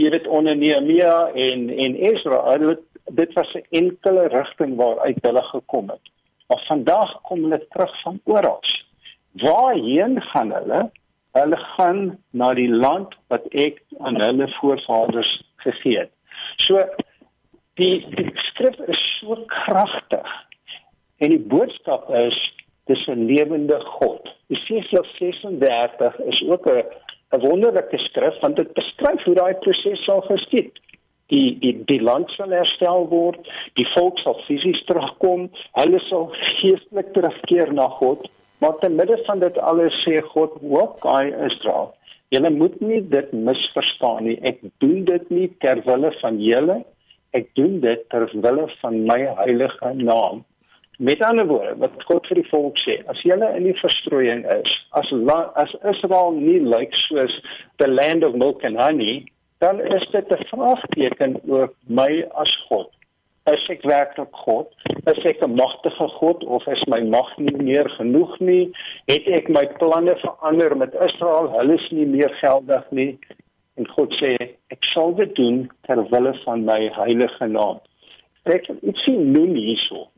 jy 0.00 0.10
weet 0.14 0.28
onder 0.28 0.56
Nehemia 0.56 1.14
en 1.46 1.68
en 1.70 1.96
Esra, 2.10 2.40
hulle 2.52 2.78
dit 3.12 3.32
was 3.36 3.52
'n 3.54 3.66
enkele 3.70 4.28
rigting 4.32 4.76
waaruit 4.76 5.18
hulle 5.22 5.42
gekom 5.42 5.88
het. 5.88 6.04
Maar 6.48 6.64
vandag 6.66 7.20
kom 7.22 7.42
hulle 7.42 7.66
terug 7.68 8.02
van 8.02 8.20
oral. 8.24 8.60
Waarheen 9.32 10.22
gaan 10.22 10.52
hulle? 10.52 10.90
Hulle 11.32 11.56
gaan 11.56 12.18
na 12.30 12.54
die 12.54 12.70
land 12.70 13.14
wat 13.28 13.46
ek 13.50 13.82
aan 13.98 14.20
hulle 14.20 14.48
voorvaders 14.48 15.42
gegee 15.56 15.98
het. 15.98 16.10
So 16.56 16.84
die, 17.74 18.06
die 18.14 18.30
skrif 18.34 18.78
is 18.86 19.18
so 19.20 19.36
kragtig. 19.46 20.28
En 21.18 21.30
die 21.30 21.44
boodskap 21.54 22.10
is 22.10 22.38
dis 22.86 23.06
'n 23.06 23.26
lewende 23.26 23.80
God. 23.80 24.28
Jesaja 24.46 25.02
36 25.18 26.18
is 26.18 26.42
ook 26.48 26.66
'n 26.66 26.84
'n 27.32 27.40
wonderlike 27.40 27.98
skrif 27.98 28.40
want 28.40 28.56
dit 28.56 28.72
beskryf 28.72 29.24
hoe 29.24 29.34
daai 29.34 29.54
proses 29.54 30.04
sal 30.04 30.20
geskied 30.20 30.72
die 31.32 31.56
die 31.60 31.74
die 31.88 32.00
land 32.02 32.30
sal 32.36 32.52
herstel 32.52 33.06
word, 33.10 33.40
die 33.78 33.86
volk 33.94 34.20
sal 34.22 34.38
fisies 34.46 34.80
terugkom, 34.88 35.48
hulle 35.80 36.00
sal 36.08 36.30
geestelik 36.60 37.12
terugkeer 37.16 37.72
na 37.72 37.88
God. 38.00 38.26
Maar 38.60 38.78
te 38.80 38.88
midde 38.88 39.18
van 39.26 39.42
dit 39.42 39.58
alles 39.58 39.96
sê 40.04 40.20
God, 40.32 40.52
"Wat 40.60 41.04
I 41.04 41.32
Israel, 41.48 41.94
julle 42.30 42.50
moet 42.50 42.80
nie 42.80 43.00
dit 43.00 43.32
misverstaan 43.32 44.24
nie. 44.24 44.38
Ek 44.42 44.60
doen 44.78 45.04
dit 45.04 45.30
nie 45.30 45.48
ter 45.60 45.82
wille 45.84 46.12
van 46.20 46.40
julle, 46.40 46.84
ek 47.32 47.54
doen 47.54 47.80
dit 47.80 48.08
ter 48.10 48.30
wille 48.32 48.68
van 48.80 49.04
my 49.06 49.20
heilige 49.44 49.94
naam." 49.94 50.44
Met 50.98 51.22
ander 51.26 51.46
woorde, 51.46 51.74
wat 51.78 52.02
God 52.06 52.26
vir 52.26 52.38
die 52.42 52.48
volk 52.48 52.78
sê, 52.78 53.00
as 53.10 53.22
julle 53.26 53.48
in 53.56 53.64
die 53.66 53.78
verstrooiing 53.80 54.44
is, 54.60 54.74
as 54.94 55.10
as 55.58 55.72
Israel 55.82 56.32
nie 56.38 56.60
lyk 56.60 56.74
like 56.74 57.00
soos 57.08 57.34
the 57.82 57.88
land 57.88 58.24
of 58.24 58.34
milk 58.34 58.62
and 58.62 58.78
honey 58.78 59.24
dan 59.64 59.80
is 59.80 60.08
dit 60.10 60.28
'n 60.28 60.44
vraagteken 60.52 61.40
oor 61.48 61.72
my 61.86 62.26
as 62.42 62.52
God. 62.68 62.90
Is 63.44 63.68
ek 63.68 63.82
werklik 63.82 64.32
God? 64.46 64.66
Is 65.12 65.24
ek 65.24 65.40
'n 65.42 65.54
magtige 65.54 66.08
God 66.20 66.44
of 66.44 66.66
is 66.66 66.84
my 66.84 67.00
mag 67.00 67.30
nie 67.38 67.56
meer 67.62 67.88
genoeg 67.90 68.38
nie? 68.40 68.70
Het 69.06 69.26
ek 69.38 69.48
my 69.48 69.66
planne 69.78 70.16
verander 70.16 70.76
met 70.76 70.94
Israel? 70.94 71.48
Hulle 71.58 71.74
is 71.74 71.90
nie 71.90 72.06
meer 72.06 72.32
geldig 72.40 72.84
nie. 72.90 73.18
En 73.76 73.88
God 73.88 74.12
sê, 74.20 74.36
ek 74.68 74.84
sal 74.94 75.14
dit 75.14 75.34
doen 75.34 75.70
ter 75.86 76.08
wille 76.08 76.34
van 76.44 76.64
my 76.64 76.88
heilige 76.92 77.46
naam. 77.46 77.80
Ek 78.44 78.64
sien 79.04 79.32
nou 79.32 79.46
hierso. 79.54 80.08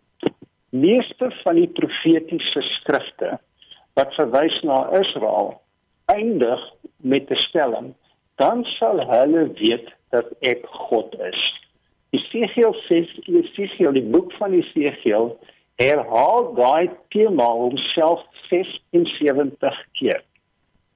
Meeste 0.70 1.30
van 1.42 1.54
die 1.54 1.68
profetiese 1.68 2.62
skrifte 2.62 3.38
wat 3.94 4.14
verwys 4.14 4.56
na 4.66 4.80
Israel 4.98 5.60
eindig 6.12 6.62
met 6.96 7.30
'n 7.30 7.42
stelling 7.48 7.94
dan 8.36 8.64
sal 8.64 9.00
hulle 9.10 9.52
weet 9.52 9.88
dat 10.10 10.26
ek 10.40 10.66
God 10.66 11.14
is. 11.20 11.42
Esegiel 12.10 12.74
sê 12.86 13.02
Esegiel 13.26 13.92
die 13.92 14.08
boek 14.14 14.32
van 14.38 14.52
Esegiel 14.52 15.38
herhaal 15.80 16.54
daai 16.56 16.90
tema 17.08 17.44
homself 17.44 18.22
76 18.48 19.80
keer. 19.92 20.22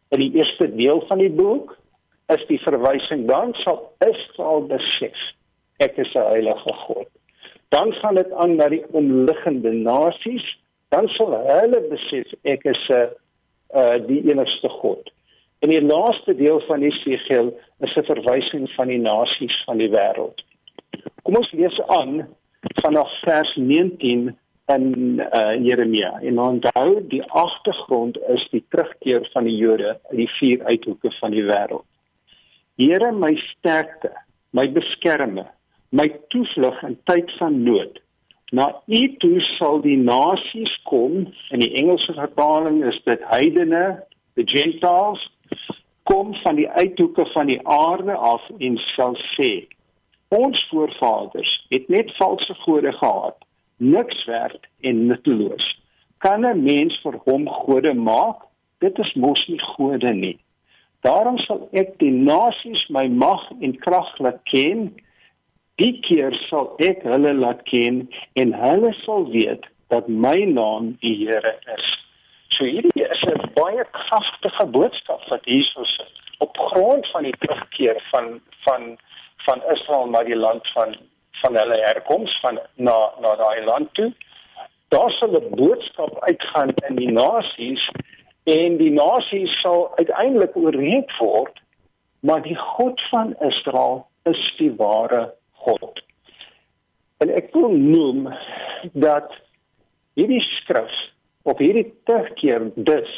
In 0.09 0.19
die 0.19 0.33
eerste 0.39 0.75
deel 0.77 1.05
van 1.09 1.19
die 1.19 1.33
boek 1.33 1.77
is 2.35 2.47
die 2.49 2.61
verwysing 2.63 3.27
dan 3.29 3.55
sal 3.65 3.93
Israel 4.07 4.67
besef 4.71 5.19
ek 5.79 5.97
is 5.97 6.15
'n 6.15 6.29
heilige 6.33 6.75
God. 6.87 7.09
Dan 7.71 7.93
gaan 7.93 8.15
dit 8.15 8.33
aan 8.33 8.57
na 8.59 8.69
die 8.69 8.85
omliggende 8.91 9.73
nasies, 9.73 10.47
dan 10.91 11.09
sal 11.15 11.37
hulle 11.47 11.81
besef 11.91 12.33
ek 12.43 12.65
is 12.67 12.83
'n 12.89 13.09
uh, 13.79 13.99
die 14.07 14.23
enigste 14.31 14.69
God. 14.69 15.11
In 15.63 15.71
die 15.71 15.83
laaste 15.83 16.35
deel 16.35 16.61
van 16.67 16.81
Jesegiel 16.81 17.53
is 17.79 17.95
'n 17.97 18.09
verwysing 18.11 18.71
van 18.75 18.89
die 18.89 18.99
nasies 18.99 19.57
van 19.65 19.79
die 19.79 19.91
wêreld. 19.91 20.43
Kom 21.23 21.37
ons 21.37 21.53
lees 21.53 21.81
aan 21.87 22.27
vanaf 22.83 23.11
vers 23.23 23.55
19 23.57 24.37
in 24.77 25.21
uh, 25.21 25.55
Jeremia. 25.67 26.19
En 26.21 26.39
onthou, 26.39 27.07
die 27.09 27.23
agtergrond 27.23 28.19
is 28.29 28.49
die 28.51 28.65
terugkeer 28.69 29.29
van 29.33 29.45
die 29.45 29.57
Jode 29.57 29.99
uit 30.11 30.17
die 30.17 30.31
vier 30.39 30.65
uithoeke 30.65 31.11
van 31.21 31.31
die 31.31 31.45
wêreld. 31.45 31.87
Here, 32.81 33.13
my 33.13 33.35
sterkte, 33.37 34.13
my 34.51 34.67
beskermer, 34.73 35.51
my 35.91 36.09
toevlug 36.29 36.83
in 36.83 36.99
tyd 37.05 37.31
van 37.39 37.63
nood. 37.63 38.01
Na 38.51 38.67
U 38.87 39.03
toe 39.23 39.41
sal 39.57 39.81
die 39.81 39.99
nasies 39.99 40.73
kom. 40.91 41.27
In 41.51 41.63
die 41.63 41.75
Engelse 41.83 42.15
vertaling 42.15 42.85
is 42.85 42.99
dit 43.05 43.23
heidene, 43.31 44.03
the 44.35 44.43
Gentiles 44.47 45.23
kom 46.03 46.35
van 46.35 46.57
die 46.57 46.69
uithoeke 46.69 47.27
van 47.33 47.47
die 47.47 47.61
aarde 47.69 48.15
af 48.15 48.43
en 48.59 48.79
sal 48.95 49.17
sê 49.35 49.51
ons 50.35 50.63
voorvaders 50.71 51.53
het 51.75 51.89
net 51.89 52.13
valse 52.17 52.55
gode 52.65 52.93
gehad 52.93 53.37
niks 53.77 54.25
werd 54.31 54.69
en 54.81 55.07
nutteloos 55.07 55.67
kan 56.19 56.47
'n 56.47 56.63
mens 56.63 57.01
vir 57.03 57.17
hom 57.27 57.49
gode 57.49 57.95
maak 57.95 58.47
dit 58.79 58.99
is 58.99 59.13
mos 59.15 59.43
nie 59.49 59.63
gode 59.77 60.13
nie 60.15 60.39
daarom 61.07 61.39
sal 61.47 61.69
ek 61.73 61.99
die 61.99 62.15
nasies 62.33 62.85
my 62.89 63.07
mag 63.09 63.45
en 63.61 63.77
krag 63.87 64.11
laat 64.19 64.41
ken 64.53 64.91
die 65.81 65.97
keer 66.07 66.37
sal 66.49 66.75
ek 66.91 67.03
hulle 67.09 67.33
laat 67.41 67.65
ken 67.73 68.05
en 68.43 68.55
hulle 68.65 68.93
sal 69.05 69.27
weet 69.33 69.67
dat 69.89 70.09
my 70.09 70.39
naam 70.55 70.95
die 71.01 71.17
Here 71.25 71.57
is 71.77 71.91
So 72.61 72.67
hierdie 72.67 73.05
is 73.15 73.23
'n 73.31 73.53
baie 73.55 73.85
kragtige 73.99 74.65
boodskap 74.77 75.23
wat 75.33 75.45
hierso 75.45 75.85
sit 75.85 76.13
op 76.45 76.59
grond 76.59 77.07
van 77.13 77.23
die 77.23 77.37
terugkeer 77.39 78.03
van 78.11 78.41
van 78.65 78.99
van 79.47 79.63
Israel 79.75 80.07
na 80.07 80.23
die 80.23 80.37
land 80.37 80.69
van 80.75 80.97
van 81.43 81.57
hulle 81.57 81.79
herkoms 81.85 82.41
van 82.41 82.59
na 82.75 82.97
na 83.21 83.37
daai 83.37 83.65
land 83.65 83.95
toe. 83.95 84.13
Daar 84.89 85.11
sal 85.11 85.39
'n 85.41 85.55
boodskap 85.63 86.19
uitgaan 86.29 86.73
in 86.89 86.97
die 86.97 87.13
nasies 87.13 87.89
en 88.45 88.77
die 88.77 88.91
nasies 88.91 89.61
sal 89.61 89.97
uiteindelik 89.97 90.57
oorreed 90.57 91.17
word, 91.19 91.57
maar 92.21 92.43
die 92.43 92.57
God 92.57 93.01
van 93.11 93.35
Israel 93.41 94.07
is 94.25 94.55
die 94.59 94.75
ware 94.77 95.35
God. 95.65 96.03
En 97.21 97.33
ek 97.37 97.53
wil 97.53 97.75
noem 97.77 98.29
dat 98.93 99.35
hierdie 100.19 100.43
skrif 100.57 100.95
op 101.49 101.61
hierdie 101.61 101.89
terugkeer 102.09 102.71
dus 102.75 103.13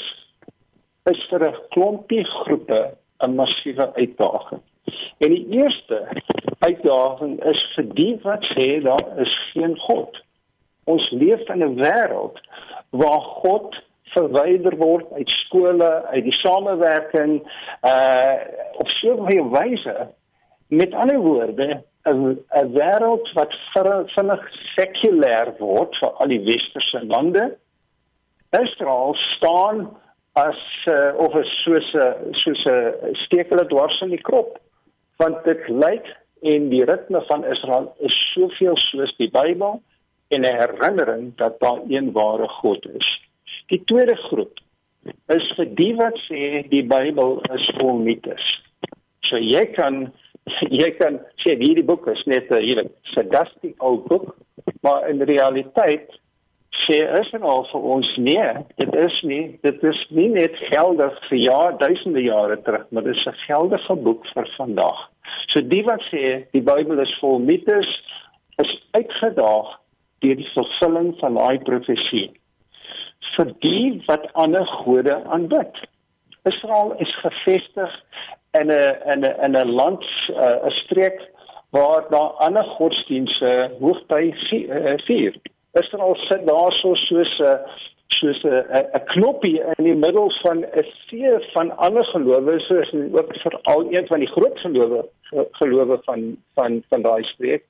is 1.11 1.23
vir 1.31 1.49
'n 1.49 1.63
klompie 1.75 2.25
groepe 2.25 2.83
'n 3.23 3.35
massiewe 3.35 3.95
uitdaging. 3.95 4.63
En 5.19 5.31
die 5.31 5.47
eerste 5.59 6.09
uitdaging 6.59 7.45
is 7.45 7.63
vir 7.75 7.87
die 7.95 8.19
wat 8.23 8.45
sê 8.55 8.83
daar 8.83 9.07
is 9.19 9.35
geen 9.53 9.79
God. 9.79 10.23
Ons 10.85 11.11
leef 11.11 11.49
in 11.49 11.63
'n 11.63 11.79
wêreld 11.79 12.39
waar 12.91 13.21
God 13.21 13.77
verwyder 14.15 14.77
word 14.77 15.13
uit 15.13 15.31
skole, 15.31 15.91
uit 16.07 16.25
die 16.25 16.39
samewerking 16.39 17.43
uh 17.83 18.35
op 18.73 18.89
soveel 18.89 19.49
wyse. 19.51 20.09
Met 20.69 20.95
ander 20.95 21.19
woorde, 21.19 21.83
'n 22.05 22.39
'n 22.61 22.73
wêreld 22.75 23.33
wat 23.39 23.53
vinnig 24.15 24.43
sekulêr 24.75 25.55
word 25.59 25.97
vir 26.01 26.11
al 26.21 26.29
die 26.29 26.45
westerse 26.47 27.05
lande 27.07 27.45
Israel 28.53 29.15
staan 29.37 29.89
as 30.33 30.61
uh, 30.89 31.13
of 31.17 31.35
is 31.35 31.53
soos 31.65 31.89
'n 31.95 32.35
soos 32.43 32.65
'n 32.67 33.15
stekel 33.25 33.67
dwars 33.69 34.01
in 34.01 34.11
die 34.17 34.25
krop 34.29 34.59
want 35.23 35.45
dit 35.45 35.69
lyk 35.69 36.07
en 36.43 36.69
die 36.69 36.85
ritme 36.85 37.23
van 37.29 37.45
Israel 37.45 37.95
is 37.99 38.17
soveel 38.35 38.77
soos 38.77 39.15
die 39.17 39.31
Bybel 39.31 39.83
en 40.35 40.41
'n 40.41 40.59
herinnering 40.63 41.37
dat 41.37 41.61
daar 41.61 41.81
een 41.89 42.13
ware 42.13 42.49
God 42.49 42.87
is. 42.95 43.09
Die 43.67 43.83
tweede 43.85 44.17
groep 44.17 44.59
is 45.27 45.53
vir 45.57 45.69
die 45.75 45.95
wat 45.95 46.19
sê 46.29 46.69
die 46.69 46.87
Bybel 46.87 47.41
is 47.55 47.71
vol 47.79 47.99
mites. 47.99 48.45
So 49.21 49.37
jy 49.37 49.67
kan 49.77 50.13
jy 50.81 50.91
kan 50.99 51.21
sê 51.43 51.57
hierdie 51.61 51.87
boek 51.87 52.09
is 52.13 52.23
net 52.27 52.51
'n 52.51 52.65
hele 52.65 52.89
sadistic 53.15 53.75
ou 53.79 53.99
boek, 54.09 54.37
maar 54.83 55.09
in 55.09 55.23
realiteit 55.23 56.11
sê 56.83 56.99
is 57.21 57.31
en 57.37 57.43
al 57.43 57.65
vir 57.71 57.85
ons 57.95 58.09
nee, 58.17 58.49
dit 58.81 58.95
is 59.05 59.17
nie, 59.23 59.59
dit 59.63 59.85
is 59.85 60.01
nie 60.11 60.29
net 60.29 60.57
geldig 60.73 61.19
vir 61.29 61.39
ja, 61.39 61.61
duisende 61.79 62.23
jare 62.25 62.59
terug, 62.67 62.87
maar 62.91 63.05
dit 63.07 63.17
is 63.17 63.27
'n 63.27 63.39
geldige 63.47 63.97
boek 64.07 64.27
vir 64.35 64.49
vandag. 64.57 64.99
So 65.49 65.61
die 65.61 65.85
wat 65.85 66.03
sê 66.11 66.47
die 66.53 66.65
Bybel 66.65 66.99
is 67.01 67.19
vol 67.21 67.39
mites, 67.39 67.89
is 68.59 68.73
uitgedaag 68.93 69.79
deur 70.23 70.37
die 70.37 70.53
vervulling 70.55 71.15
van 71.21 71.35
daai 71.35 71.59
profesie. 71.59 72.31
Vir 73.37 73.55
die 73.61 74.03
wat 74.07 74.33
ander 74.33 74.67
gode 74.67 75.15
aanbid. 75.25 75.75
Israel 76.45 76.95
is 76.99 77.15
gevestig 77.23 77.93
in 78.61 78.71
'n 78.71 78.97
in 79.13 79.21
'n 79.25 79.37
in 79.45 79.57
'n 79.57 79.71
land, 79.71 80.05
'n 80.29 80.71
streek 80.71 81.31
waar 81.71 82.05
daar 82.11 82.33
ander 82.47 82.65
godsdienste 82.65 83.71
hoogtyd 83.81 84.35
eh, 84.51 84.99
vier. 85.07 85.35
Israel 85.73 86.15
sit 86.15 86.47
daar 86.47 86.73
so 86.73 86.95
soos 86.95 87.39
'n 87.39 87.59
soos 88.07 88.43
'n 88.45 88.65
'n 88.93 89.05
knoppie 89.05 89.63
in 89.77 89.85
die 89.85 89.95
middel 89.95 90.31
van 90.43 90.59
'n 90.65 90.87
see 91.07 91.51
van 91.53 91.77
ander 91.77 92.05
gelowes 92.05 92.67
soos 92.67 92.93
ook 93.13 93.37
veral 93.37 93.87
een 93.91 94.07
van 94.07 94.19
die 94.19 94.33
groot 94.35 94.59
gelowe 94.59 95.09
gelowe 95.51 96.01
van 96.05 96.37
van 96.55 96.83
van 96.89 97.03
daai 97.03 97.23
streek. 97.25 97.65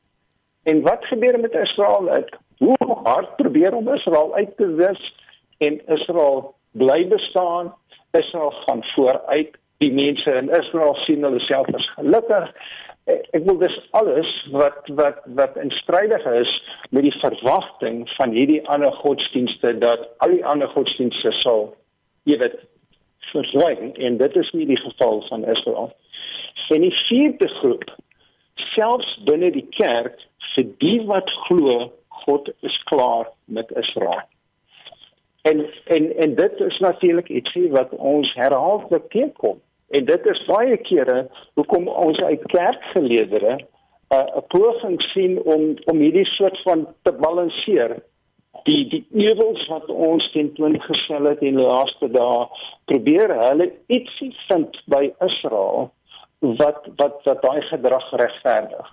En 0.63 0.83
wat 0.83 1.05
gebeur 1.05 1.41
met 1.41 1.55
Israel? 1.55 2.11
Ek 2.11 2.39
hoe 2.59 2.99
hard 3.05 3.37
probeer 3.37 3.75
om 3.75 3.89
Israel 3.89 4.35
uit 4.35 4.57
te 4.57 4.67
wis 4.75 5.15
en 5.59 5.87
Israel 5.87 6.55
bly 6.71 7.09
bestaan. 7.09 7.75
Israel 8.11 8.51
gaan 8.51 8.85
vooruit. 8.85 9.57
Die 9.83 9.93
mense 9.93 10.39
in 10.39 10.51
Israel 10.55 10.95
sien 11.07 11.27
hulle 11.27 11.43
self 11.49 11.69
as 11.75 11.91
gelukkig 11.99 12.51
ek 13.11 13.43
wil 13.49 13.57
dis 13.59 13.77
alles 13.99 14.29
wat 14.55 14.87
wat 14.99 15.25
wat 15.39 15.57
in 15.59 15.73
strydig 15.75 16.27
is 16.39 16.51
met 16.95 17.03
die 17.03 17.17
verwagting 17.19 18.05
van 18.15 18.31
hierdie 18.31 18.61
ander 18.71 18.93
godsdienste 19.03 19.73
dat 19.83 20.05
al 20.23 20.37
die 20.37 20.45
ander 20.47 20.71
godsdienste 20.77 21.33
sal 21.41 21.73
jy 22.31 22.39
weet 22.45 22.61
verswyn 23.33 23.95
en 24.07 24.21
dit 24.21 24.37
is 24.37 24.51
nie 24.57 24.67
die 24.67 24.81
geval 24.81 25.25
van 25.29 25.45
Israel. 25.45 25.91
En 26.73 26.81
die 26.81 26.95
vierde 27.09 27.49
groep 27.61 27.85
selfs 28.73 29.17
binne 29.27 29.51
die 29.53 29.67
kerk 29.77 30.21
vir 30.55 30.69
die 30.85 31.01
wat 31.09 31.31
glo 31.49 31.91
God 32.25 32.49
is 32.69 32.77
klaar 32.91 33.29
met 33.45 33.73
Israel. 33.83 34.23
En 35.49 35.65
en 35.97 36.09
en 36.25 36.35
dit 36.39 36.61
is 36.69 36.79
natuurlik 36.79 37.29
ietsie 37.29 37.69
wat 37.75 37.93
ons 37.99 38.31
herhaaldelik 38.39 39.11
teekom. 39.11 39.61
En 39.93 40.05
dit 40.09 40.27
is 40.27 40.45
baie 40.49 40.77
kere 40.89 41.19
hoekom 41.59 41.89
ons 41.89 42.21
uit 42.21 42.45
kerkgeleerdere 42.55 43.59
uh, 43.59 44.19
'n 44.19 44.39
uh, 44.39 44.45
poging 44.55 45.03
sien 45.13 45.37
om 45.43 45.63
om 45.91 46.01
hierdie 46.05 46.29
soort 46.37 46.63
van 46.63 46.87
te 47.03 47.13
balanseer. 47.13 47.97
Die 48.69 48.89
die 48.89 49.05
ewels 49.27 49.67
wat 49.69 49.89
ons 49.91 50.31
tentoongestel 50.33 51.25
het 51.25 51.41
in 51.41 51.57
die 51.57 51.67
laaste 51.67 52.09
dae, 52.09 52.47
probeer 52.85 53.33
hulle 53.49 53.71
ietsie 53.87 54.33
vind 54.49 54.77
by 54.95 55.05
Israel 55.29 55.91
wat 56.41 56.89
wat 56.97 57.21
wat 57.29 57.43
daai 57.43 57.63
gedrag 57.69 58.11
regverdig. 58.25 58.89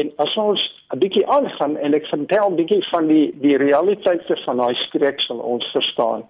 En 0.00 0.12
as 0.16 0.36
ons 0.36 0.60
'n 0.94 0.98
bietjie 0.98 1.26
aangaan 1.26 1.76
en 1.76 1.94
ek 1.94 2.06
vertel 2.06 2.50
'n 2.50 2.60
bietjie 2.60 2.84
van 2.92 3.06
die 3.06 3.32
die 3.40 3.56
realiteite 3.56 4.36
van 4.44 4.56
daai 4.56 4.74
streek 4.74 5.20
sal 5.20 5.38
ons 5.38 5.66
verstaan. 5.72 6.28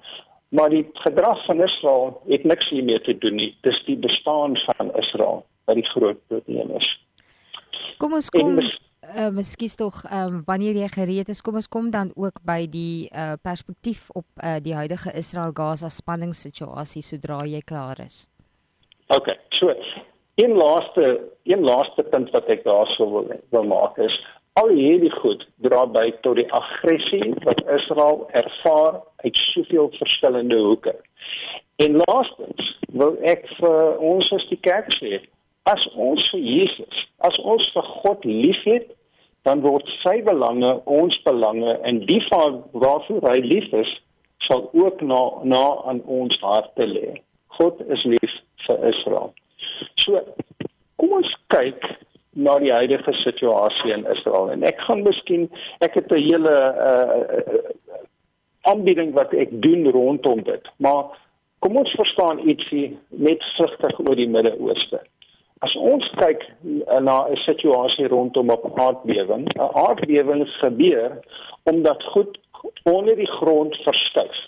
Maar 0.52 0.68
die 0.68 0.84
gedrag 0.92 1.44
van 1.44 1.62
Israel 1.62 2.20
het 2.28 2.44
niks 2.44 2.68
hiermee 2.68 3.00
te 3.00 3.18
doen 3.18 3.34
nie. 3.40 3.56
Dis 3.64 3.78
die 3.86 3.96
bestaan 3.96 4.56
van 4.56 4.94
Israel 5.00 5.44
wat 5.64 5.78
die 5.78 5.86
groot 5.94 6.18
probleem 6.26 6.74
is. 6.76 6.88
Kom 7.96 8.12
ons 8.18 8.28
kom 8.34 8.58
uh, 8.58 9.28
miskien 9.32 9.72
tog 9.80 10.02
um, 10.12 10.42
wanneer 10.44 10.76
jy 10.82 10.88
gereed 10.92 11.30
is, 11.32 11.40
kom 11.40 11.56
ons 11.60 11.70
kom 11.72 11.88
dan 11.94 12.10
ook 12.14 12.42
by 12.44 12.66
die 12.68 13.08
uh, 13.08 13.32
perspektief 13.40 14.10
op 14.12 14.26
uh, 14.44 14.58
die 14.60 14.74
huidige 14.76 15.14
Israel-Gaza 15.16 15.88
spanningssituasie 15.88 17.04
sodra 17.06 17.40
jy 17.48 17.62
klaar 17.64 18.02
is. 18.04 18.26
OK. 19.08 19.32
So, 19.56 19.72
een 20.42 20.52
laaste 20.58 21.16
een 21.48 21.64
laaste 21.64 22.04
punt 22.12 22.30
wat 22.36 22.52
ek 22.52 22.66
daarso 22.68 23.08
wil 23.14 23.32
wil 23.50 23.64
maak 23.72 23.96
is 23.98 24.20
Al 24.60 24.68
hierdie 24.76 25.12
goed 25.22 25.46
dra 25.64 25.86
by 25.88 26.10
tot 26.24 26.36
die 26.36 26.48
aggressie 26.52 27.30
wat 27.46 27.62
Israel 27.72 28.26
ervaar 28.36 28.98
uit 29.22 29.36
soveel 29.54 29.90
verskillende 29.98 30.58
hoeke. 30.58 30.94
En 31.76 31.96
laastens 32.06 32.78
wil 32.92 33.16
ek 33.22 33.46
vir 33.58 33.98
ons 33.98 34.32
as 34.36 34.48
die 34.50 34.60
kerk 34.60 34.90
sê, 34.98 35.20
as 35.70 35.86
ons 35.94 36.24
vir 36.32 36.42
Jesus, 36.42 37.06
as 37.26 37.38
ons 37.38 37.68
vir 37.74 37.88
God 38.02 38.24
liefhet, 38.26 38.90
dan 39.46 39.62
word 39.64 39.88
sy 40.02 40.20
belange 40.26 40.70
ons 40.86 41.16
belange 41.26 41.74
en 41.88 42.00
die 42.06 42.20
van 42.28 42.60
waarvoor 42.72 43.26
hy 43.26 43.38
lief 43.42 43.72
is, 43.74 43.90
sal 44.46 44.68
ook 44.72 45.02
na 45.06 45.20
na 45.46 45.64
aan 45.90 46.02
ons 46.06 46.38
harte 46.42 46.86
lê. 46.86 47.18
God 47.58 47.82
is 47.94 48.04
lief 48.06 48.38
vir 48.66 48.86
Israel. 48.90 49.32
So 49.98 50.22
kom 50.98 51.18
ons 51.18 51.34
kyk 51.54 51.82
na 52.32 52.56
die 52.62 52.72
huidige 52.72 53.12
situasie 53.20 53.92
in 53.92 54.06
Israel 54.14 54.50
en 54.54 54.62
ek 54.66 54.80
gaan 54.86 55.02
miskien 55.06 55.48
ek 55.84 55.98
het 55.98 56.12
'n 56.12 56.22
hele 56.28 56.54
uh 56.88 57.62
aanbieding 58.62 59.12
wat 59.14 59.32
ek 59.34 59.50
doen 59.62 59.90
rondom 59.90 60.42
dit. 60.46 60.68
Maar 60.76 61.10
kom 61.58 61.76
ons 61.76 61.94
verstaan 61.98 62.42
ietsie 62.46 62.92
net 63.08 63.42
sigtig 63.56 63.98
oor 64.02 64.18
die 64.18 64.28
Midde-Ooste. 64.30 65.02
As 65.62 65.74
ons 65.78 66.06
kyk 66.18 66.42
na 67.06 67.16
'n 67.30 67.36
situasie 67.46 68.08
rondom 68.10 68.50
'n 68.50 68.78
aardbewing 68.86 69.44
'n 69.46 69.70
aardbewing 69.86 70.46
gebeur 70.62 71.18
omdat 71.70 72.02
goed 72.02 72.38
onder 72.82 73.16
die 73.16 73.30
grond 73.38 73.76
verskuif. 73.84 74.38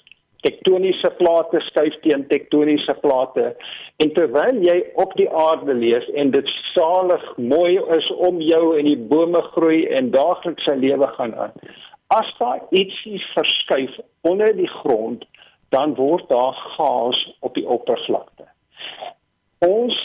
Tektoniese 0.41 1.11
plate 1.19 1.61
skuif 1.61 1.95
teen 2.01 2.27
tektoniese 2.27 2.95
plate 3.01 3.57
en 3.97 4.13
terwyl 4.13 4.59
jy 4.63 4.85
op 4.95 5.15
die 5.17 5.31
aarde 5.31 5.75
leef 5.75 6.07
en 6.09 6.31
dit 6.31 6.49
salig 6.75 7.37
mooi 7.37 7.81
is 7.97 8.11
om 8.11 8.41
jou 8.41 8.79
en 8.79 8.85
die 8.85 8.99
bome 8.99 9.43
groei 9.55 9.87
en 9.87 10.11
daaglikse 10.11 10.77
lewe 10.77 11.07
gaan 11.07 11.35
aan 11.35 11.53
as 12.07 12.35
daar 12.39 12.61
ietsie 12.71 13.21
verskuif 13.35 13.99
onder 14.21 14.57
die 14.57 14.71
grond 14.81 15.25
dan 15.69 15.95
word 15.95 16.29
daar 16.29 16.55
gas 16.77 17.21
op 17.41 17.55
die 17.55 17.67
oppervlakte 17.67 18.49
ons 19.67 19.97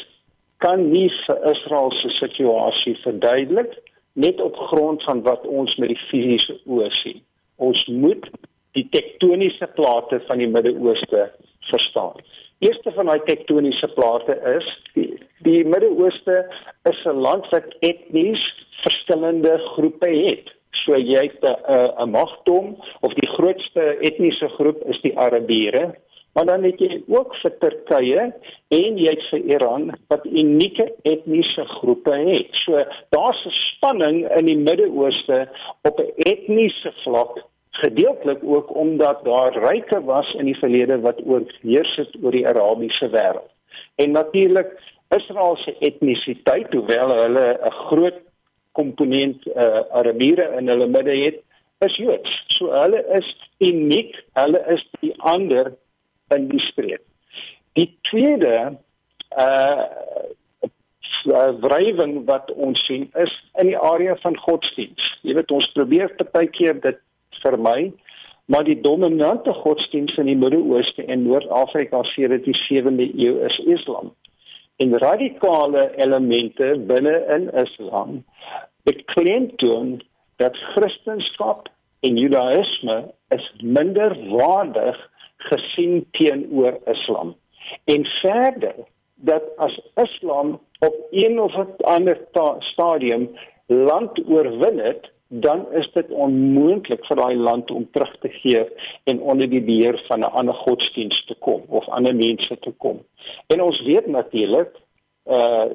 kan 0.58 0.90
nie 0.92 1.08
vir 1.26 1.44
Israel 1.54 1.92
se 2.02 2.10
situasie 2.20 2.98
verduidelik 3.04 3.80
net 4.14 4.42
op 4.42 4.56
grond 4.72 5.04
van 5.04 5.22
wat 5.24 5.46
ons 5.48 5.76
met 5.78 5.90
die 5.94 6.04
fisiese 6.10 6.60
oë 6.66 6.92
sien 7.02 7.24
ons 7.60 7.86
moet 7.88 8.30
die 8.78 8.86
tektoniese 8.94 9.68
plate 9.76 10.22
van 10.28 10.42
die 10.42 10.48
Midde-Ooste 10.48 11.30
verstaan. 11.70 12.20
Eerste 12.60 12.92
van 12.96 13.10
daai 13.10 13.22
tektoniese 13.28 13.88
plate 13.96 14.36
is 14.56 14.68
die, 14.96 15.10
die 15.46 15.64
Midde-Ooste 15.66 16.44
is 16.92 17.00
'n 17.06 17.22
land 17.26 17.48
wat 17.54 17.76
etnies 17.80 18.44
verskillende 18.84 19.58
groepe 19.76 20.10
het. 20.10 20.48
So 20.72 20.98
jy 20.98 21.24
het 21.28 21.44
'n 21.44 22.04
'n 22.04 22.10
magdom 22.10 22.78
of 23.02 23.14
die 23.14 23.30
grootste 23.30 23.98
etniese 24.00 24.50
groep 24.50 24.84
is 24.90 25.02
die 25.02 25.18
Arabiere, 25.18 25.96
maar 26.34 26.46
dan 26.46 26.64
het 26.64 26.80
jy 26.80 27.04
ook 27.08 27.36
vir 27.36 27.58
Turkye 27.60 28.34
en 28.68 28.98
jy 28.98 29.10
het 29.10 29.24
vir 29.32 29.40
Iran 29.56 29.92
wat 30.08 30.26
unieke 30.26 30.94
etniese 31.04 31.66
groepe 31.66 32.16
het. 32.16 32.50
So 32.66 32.86
daar's 33.10 33.46
'n 33.46 33.52
spanning 33.52 34.38
in 34.38 34.46
die 34.46 34.58
Midde-Ooste 34.58 35.50
op 35.84 36.00
'n 36.00 36.12
etniese 36.18 36.94
vlak 37.04 37.44
gedeeltelik 37.72 38.40
ook 38.44 38.76
omdat 38.76 39.24
daar 39.24 39.54
ryke 39.58 40.04
was 40.04 40.34
in 40.34 40.46
die 40.46 40.58
verlede 40.58 41.00
wat 41.00 41.26
oorheers 41.26 41.96
het 41.96 42.16
oor 42.24 42.32
die 42.32 42.48
Arabiese 42.48 43.10
wêreld. 43.10 43.50
En 43.96 44.12
natuurlik 44.12 44.80
Israel 45.10 45.56
se 45.58 45.76
etnisiteit, 45.80 46.74
hoewel 46.74 47.10
hulle 47.22 47.60
'n 47.64 47.72
groot 47.72 48.20
komponent 48.78 49.46
uh, 49.56 49.84
Arabiere 50.02 50.52
in 50.58 50.68
hulle 50.72 50.88
midde 50.88 51.16
het, 51.24 51.40
is 51.86 51.96
Joods. 51.98 52.34
So 52.58 52.72
hulle 52.74 53.04
is 53.18 53.28
uniek, 53.64 54.16
hulle 54.40 54.62
is 54.76 54.84
die 55.00 55.14
ander 55.18 55.74
in 56.36 56.50
die 56.52 56.62
streek. 56.72 57.04
Die 57.80 57.90
tweede 58.12 58.78
uh 59.38 59.88
wrywing 61.26 62.26
wat 62.26 62.52
ons 62.56 62.80
sien 62.88 63.10
is 63.20 63.32
in 63.60 63.68
die 63.68 63.78
area 63.78 64.16
van 64.24 64.38
godsdiens. 64.40 65.04
Jy 65.22 65.36
weet 65.36 65.52
ons 65.52 65.68
probeer 65.76 66.14
partykeer 66.18 66.80
dit 66.82 67.00
vermy, 67.44 67.92
maar 68.50 68.64
die 68.66 68.80
dominante 68.82 69.54
godsdiens 69.54 70.16
in 70.18 70.30
die 70.32 70.38
Midde-Ooste 70.40 71.06
en 71.06 71.26
Noord-Afrika 71.28 72.02
sedert 72.14 72.48
die 72.48 72.56
7de 72.56 73.10
eeu 73.20 73.36
is 73.46 73.60
Islam. 73.68 74.14
En 74.80 74.98
radikale 74.98 75.92
elemente 75.96 76.68
binne 76.88 77.16
in 77.36 77.50
Islam 77.64 78.24
beklemtoon 78.84 80.02
dat 80.36 80.56
Christendom 80.56 81.62
en 82.00 82.16
Judaïsme 82.16 83.12
is 83.30 83.54
minder 83.62 84.16
waardig 84.30 85.10
gesien 85.38 86.08
teenoor 86.12 86.80
Islam. 86.86 87.36
En 87.84 88.06
verder 88.06 88.76
dat 89.16 89.44
as 89.58 89.82
Islam 89.96 90.60
op 90.80 90.96
een 91.12 91.40
of 91.40 91.54
ander 91.78 92.18
stadium 92.60 93.30
land 93.68 94.20
oorwin 94.28 94.80
het, 94.80 95.12
dan 95.30 95.72
is 95.72 95.90
dit 95.94 96.10
onmoontlik 96.10 97.06
vir 97.06 97.20
daai 97.22 97.36
land 97.38 97.72
om 97.72 97.86
terug 97.92 98.16
te 98.22 98.30
gee 98.42 98.64
en 99.04 99.22
onder 99.22 99.50
die 99.50 99.62
beheer 99.62 100.02
van 100.08 100.20
'n 100.20 100.34
ander 100.42 100.54
godsdienst 100.54 101.28
te 101.28 101.36
kom 101.40 101.62
of 101.68 101.88
ander 101.88 102.16
mense 102.16 102.60
te 102.60 102.72
kom. 102.78 103.04
En 103.48 103.62
ons 103.62 103.82
weet 103.82 104.08
natuurlik 104.08 104.72
uh 105.26 105.66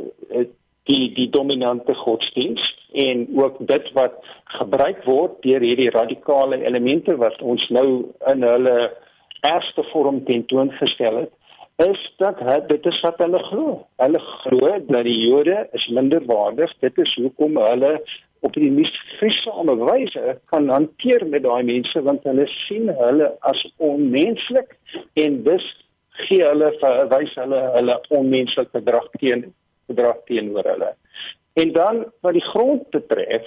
die 0.85 1.13
die 1.15 1.31
dominante 1.31 1.95
godsdienst 1.95 2.77
en 2.93 3.29
ook 3.43 3.57
dit 3.59 3.93
wat 3.93 4.15
gebruik 4.45 5.05
word 5.05 5.43
deur 5.43 5.61
hierdie 5.61 5.91
radikale 5.91 6.65
elemente 6.65 7.17
wat 7.17 7.43
ons 7.43 7.69
nou 7.69 8.13
in 8.33 8.43
hulle 8.43 8.93
eerste 9.41 9.83
vorm 9.93 10.25
tentoongestel 10.25 11.17
het 11.17 11.33
is 11.77 12.15
dat 12.17 12.39
het, 12.39 12.69
dit 12.69 12.87
is 12.87 13.01
wat 13.01 13.19
hulle 13.19 13.39
glo. 13.39 13.87
Hulle 13.97 14.19
glo 14.19 14.69
dat 14.87 15.05
die 15.05 15.17
Jode 15.27 15.69
is 15.73 15.87
minderwaardig. 15.87 16.71
Dit 16.79 16.99
is 17.03 17.15
hoekom 17.19 17.57
hulle 17.59 17.97
op 18.45 18.57
die 18.59 18.71
mees 18.71 18.93
vriesame 19.19 19.77
wyse 19.81 20.37
kan 20.53 20.69
hanteer 20.69 21.25
met 21.33 21.47
daai 21.47 21.63
mense 21.65 22.03
want 22.09 22.27
hulle 22.29 22.47
sien 22.67 22.91
hulle 23.01 23.31
as 23.51 23.63
onmenslik 23.89 24.77
en 25.25 25.41
dus 25.49 25.67
gee 26.27 26.45
hulle 26.45 26.71
wys 27.11 27.35
hulle 27.41 27.61
hulle 27.77 27.97
onmenslike 28.19 28.71
gedrag 28.79 29.09
teen 29.21 29.49
gedrag 29.91 30.21
teenoor 30.29 30.67
hulle. 30.73 30.93
En 31.61 31.73
dan 31.73 32.05
wat 32.25 32.37
die 32.37 32.47
grond 32.53 32.89
betref, 32.95 33.47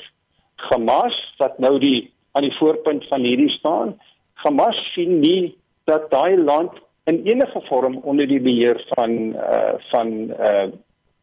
Hamas 0.69 1.15
wat 1.37 1.59
nou 1.61 1.77
die 1.79 2.09
aan 2.37 2.45
die 2.47 2.55
voorpunt 2.57 3.05
van 3.11 3.25
hierdie 3.25 3.51
staan, 3.57 3.95
Hamas 4.43 4.77
sien 4.93 5.19
nie 5.21 5.55
dat 5.89 6.09
daai 6.11 6.37
land 6.37 6.77
in 7.07 7.21
enige 7.25 7.61
vorm 7.69 7.97
onder 8.03 8.27
die 8.27 8.41
beheer 8.43 8.79
van 8.93 9.11
uh 9.35 9.75
van 9.91 10.13
uh 10.49 10.67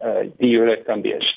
uh 0.01 0.23
die 0.41 0.55
Jode 0.55 0.77
kan 0.89 1.03
wees. 1.03 1.29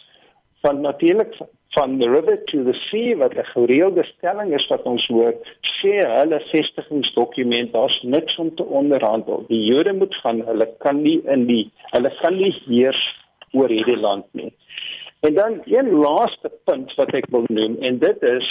Van 0.67 0.81
natuurlik 0.81 1.37
van 1.69 1.99
the 1.99 2.09
river 2.09 2.37
to 2.51 2.63
the 2.63 2.73
sea 2.89 3.15
wat 3.15 3.33
'n 3.33 3.45
gereelde 3.55 4.03
stelling 4.03 4.53
is 4.53 4.67
wat 4.67 4.83
ons 4.83 5.07
hoor 5.07 5.33
sê 5.79 5.93
hulle 6.17 6.39
vestigingsdokument 6.51 7.71
daar's 7.73 8.01
niks 8.01 8.37
om 8.37 8.55
te 8.55 8.65
onderhandel. 8.79 9.45
Die 9.47 9.63
Jode 9.69 9.93
moet 9.93 10.15
gaan 10.15 10.41
hulle 10.49 10.67
kan 10.77 11.01
nie 11.01 11.21
in 11.35 11.45
die 11.45 11.71
hulle 11.93 12.11
kan 12.21 12.35
nie 12.35 12.53
heers 12.65 13.03
oor 13.51 13.69
hierdie 13.69 13.99
land 14.07 14.25
nie. 14.31 14.51
En 15.19 15.33
dan 15.33 15.61
een 15.65 15.91
laaste 15.91 16.51
punt 16.63 16.95
wat 16.99 17.13
ek 17.13 17.29
wil 17.35 17.45
noem 17.47 17.77
en 17.81 17.99
dit 17.99 18.23
is 18.23 18.47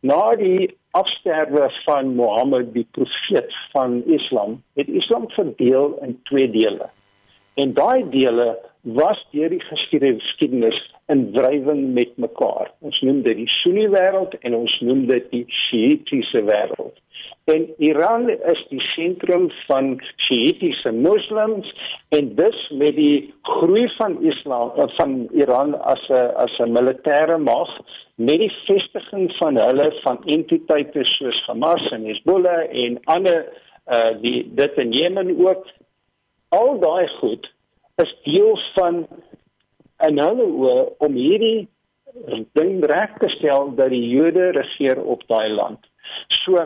na 0.00 0.34
die 0.34 0.70
afsterwe 0.90 1.70
van 1.84 2.14
Mohammed 2.14 2.72
die 2.74 2.88
profeet 2.90 3.54
van 3.72 4.02
Islam 4.06 4.62
het 4.74 4.88
Islam 4.88 5.30
verdeel 5.30 5.98
in 6.02 6.18
twee 6.22 6.50
dele. 6.50 6.90
En 7.54 7.72
daai 7.72 8.08
dele 8.10 8.56
was 8.86 9.18
deur 9.32 9.50
die 9.50 9.62
geskiedenis 9.62 10.78
in 11.06 11.32
wrywing 11.32 11.92
met 11.94 12.16
mekaar. 12.16 12.70
Ons 12.86 13.00
noem 13.02 13.22
dit 13.22 13.36
die 13.40 13.48
Sunni 13.50 13.88
wêreld 13.90 14.36
en 14.46 14.54
ons 14.54 14.74
noem 14.86 15.06
dit 15.10 15.26
die 15.32 15.44
Shiitiese 15.50 16.42
wêreld. 16.46 16.94
En 17.50 17.66
Iran 17.82 18.28
is 18.30 18.62
die 18.70 18.82
sentrum 18.92 19.48
van 19.66 19.96
Shiitiese 20.22 20.92
moslems 20.94 21.70
en 22.14 22.32
dus 22.38 22.58
met 22.78 22.94
die 22.98 23.34
groei 23.42 23.86
van 23.96 24.18
Islam 24.22 24.72
eh, 24.76 24.88
van 24.98 25.16
Iran 25.34 25.74
as 25.82 26.02
'n 26.08 26.30
as 26.44 26.58
'n 26.58 26.74
militêre 26.78 27.38
mag 27.38 27.70
met 28.14 28.38
die 28.38 28.52
vestiging 28.66 29.32
van 29.38 29.56
hulle 29.56 29.90
van 30.02 30.18
entiteite 30.24 31.04
soos 31.04 31.42
Hamas 31.46 31.90
en 31.90 32.04
Hezbollah 32.04 32.66
en 32.70 33.00
ander 33.04 33.46
uh 33.86 34.14
die 34.22 34.54
dit 34.54 34.74
in 34.76 34.90
Jemen 34.90 35.46
ook 35.46 35.66
al 36.48 36.80
daai 36.80 37.08
goed 37.18 37.54
is 38.02 38.12
deel 38.24 38.58
van 38.74 39.06
in 40.06 40.20
hulle 40.20 40.46
oë 40.46 40.76
om 41.06 41.16
hierdie 41.16 41.68
ding 42.56 42.84
reg 42.90 43.16
te 43.20 43.28
stel 43.36 43.72
dat 43.78 43.92
die 43.92 44.04
Jode 44.10 44.50
regeer 44.56 45.00
op 45.00 45.24
daai 45.30 45.48
land. 45.52 45.80
So 46.44 46.60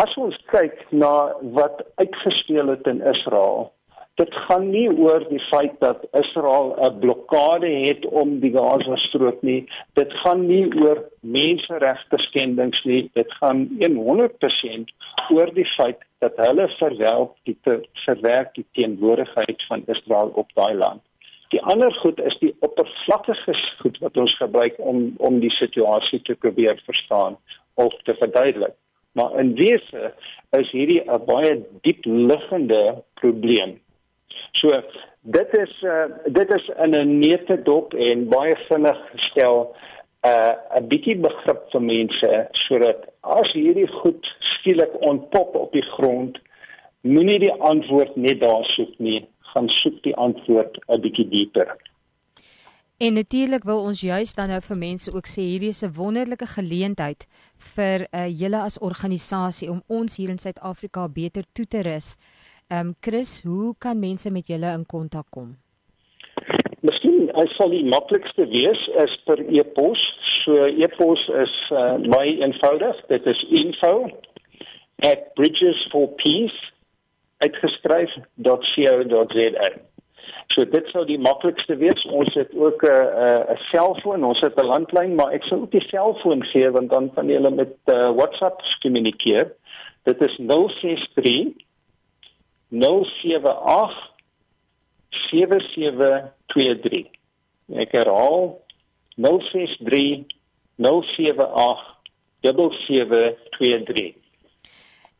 as 0.00 0.16
ons 0.20 0.36
kyk 0.52 0.86
na 0.92 1.32
wat 1.56 1.84
uitgespeel 2.00 2.72
het 2.72 2.88
in 2.88 3.02
Israel, 3.12 3.70
dit 4.20 4.36
gaan 4.46 4.66
nie 4.72 4.88
oor 4.88 5.24
die 5.30 5.40
feit 5.48 5.76
dat 5.80 6.04
Israel 6.22 6.74
'n 6.76 6.98
blokkade 7.00 7.70
het 7.86 8.04
om 8.22 8.40
die 8.40 8.52
Gaza-strook 8.52 9.42
nie. 9.42 9.64
Dit 9.94 10.12
gaan 10.22 10.46
nie 10.46 10.66
oor 10.82 11.04
menseregte 11.20 12.18
skendings 12.28 12.84
nie. 12.84 13.10
Dit 13.14 13.32
gaan 13.40 13.68
100% 13.80 14.92
oor 15.30 15.54
die 15.54 15.68
feit 15.76 16.00
dat 16.24 16.36
hulle 16.36 16.68
verwerp 16.78 17.36
die 17.48 17.56
te, 17.66 17.80
verwerk 18.04 18.54
die 18.54 18.66
teenwoordigheid 18.78 19.64
van 19.68 19.82
Israel 19.86 20.32
op 20.42 20.52
daai 20.54 20.74
land. 20.74 21.02
Die 21.50 21.62
ander 21.62 21.92
goed 22.02 22.20
is 22.20 22.36
die 22.38 22.54
oppervlakkige 22.60 23.54
goed 23.80 23.98
wat 24.04 24.16
ons 24.16 24.36
gebruik 24.38 24.78
om 24.78 25.14
om 25.18 25.40
die 25.40 25.54
situasie 25.58 26.22
te 26.22 26.34
probeer 26.34 26.82
verstaan 26.86 27.38
of 27.74 27.94
te 28.06 28.14
verduidelik. 28.14 28.76
Maar 29.12 29.38
in 29.42 29.54
wese 29.58 30.12
is 30.50 30.70
hierdie 30.70 31.02
'n 31.02 31.24
baie 31.26 31.58
diep 31.82 32.04
liggende 32.04 33.02
probleem 33.14 33.80
So 34.52 34.82
dit 35.20 35.58
is 35.58 35.82
uh, 35.82 36.04
dit 36.24 36.52
is 36.54 36.68
in 36.84 36.94
'n 36.96 37.18
neete 37.18 37.62
dop 37.62 37.94
en 37.94 38.28
baie 38.28 38.56
vinnig 38.68 38.98
gestel 39.12 39.76
uh, 40.26 40.54
'n 40.78 40.88
bietjie 40.88 41.16
begrip 41.16 41.66
vir 41.72 41.82
mense 41.82 42.30
sodat 42.66 43.06
as 43.22 43.52
hierdie 43.52 43.88
goed 44.00 44.26
skielik 44.54 44.92
ontpop 45.00 45.54
op 45.54 45.72
die 45.72 45.86
grond, 45.96 46.38
moenie 47.00 47.38
die 47.38 47.52
antwoord 47.52 48.16
net 48.16 48.40
daar 48.40 48.64
soek 48.76 48.98
nie, 48.98 49.28
gaan 49.52 49.68
soek 49.68 50.02
die 50.02 50.16
antwoord 50.16 50.78
'n 50.88 51.00
bietjie 51.00 51.28
dieper. 51.28 51.76
En 53.00 53.14
natuurlik 53.14 53.64
wil 53.64 53.80
ons 53.80 54.00
juist 54.00 54.36
dan 54.36 54.48
nou 54.48 54.60
vir 54.60 54.76
mense 54.76 55.12
ook 55.12 55.26
sê 55.26 55.40
hierdie 55.40 55.72
is 55.72 55.82
'n 55.82 55.94
wonderlike 55.96 56.46
geleentheid 56.46 57.26
vir 57.74 58.06
uh, 58.12 58.28
julle 58.28 58.60
as 58.60 58.78
organisasie 58.78 59.70
om 59.70 59.82
ons 59.88 60.16
hier 60.16 60.28
in 60.28 60.38
Suid-Afrika 60.38 61.08
beter 61.08 61.44
toe 61.52 61.66
te 61.66 61.82
rus 61.82 62.16
Ehm 62.70 62.86
um, 62.86 62.94
Chris, 63.00 63.42
hoe 63.42 63.74
kan 63.78 63.98
mense 63.98 64.30
met 64.30 64.46
julle 64.46 64.68
in 64.72 64.86
kontak 64.86 65.26
kom? 65.30 65.56
As 67.40 67.48
sal 67.56 67.70
die 67.72 67.86
maklikste 67.86 68.44
wees 68.50 68.80
is 69.04 69.12
per 69.24 69.38
e-pos. 69.40 70.00
So 70.42 70.52
e-pos 70.66 71.22
is 71.42 71.54
uh, 71.72 71.96
baie 72.12 72.34
eenvoudig. 72.42 72.96
Dit 73.12 73.24
is 73.30 73.40
info@bridgesforpeace 73.62 76.60
uitgeskryf.co.za. 77.40 79.68
So 80.52 80.58
dit 80.66 80.86
sou 80.92 81.04
die 81.08 81.22
maklikste 81.22 81.76
wees. 81.80 82.02
Ons 82.10 82.34
het 82.34 82.50
ook 82.54 82.82
'n 82.82 82.90
uh, 82.90 83.48
'n 83.48 83.52
uh, 83.52 83.58
selfoon, 83.70 84.24
ons 84.24 84.40
het 84.40 84.60
'n 84.60 84.66
landlyn, 84.66 85.14
maar 85.14 85.32
ek 85.32 85.44
sou 85.44 85.60
ook 85.62 85.70
die 85.70 85.88
selfoon 85.88 86.44
gee 86.44 86.70
want 86.70 86.90
dan 86.90 87.14
kan 87.14 87.28
jy 87.28 87.38
met 87.38 87.76
uh, 87.86 88.10
WhatsApp 88.18 88.62
kommunikeer. 88.82 89.52
Dit 90.02 90.20
is 90.20 90.36
063 90.36 91.52
078 92.68 94.10
7723. 95.30 97.19
Ek 97.70 97.92
herhaal 97.94 98.56
063 99.16 100.26
078 100.80 102.00
7723. 102.40 104.14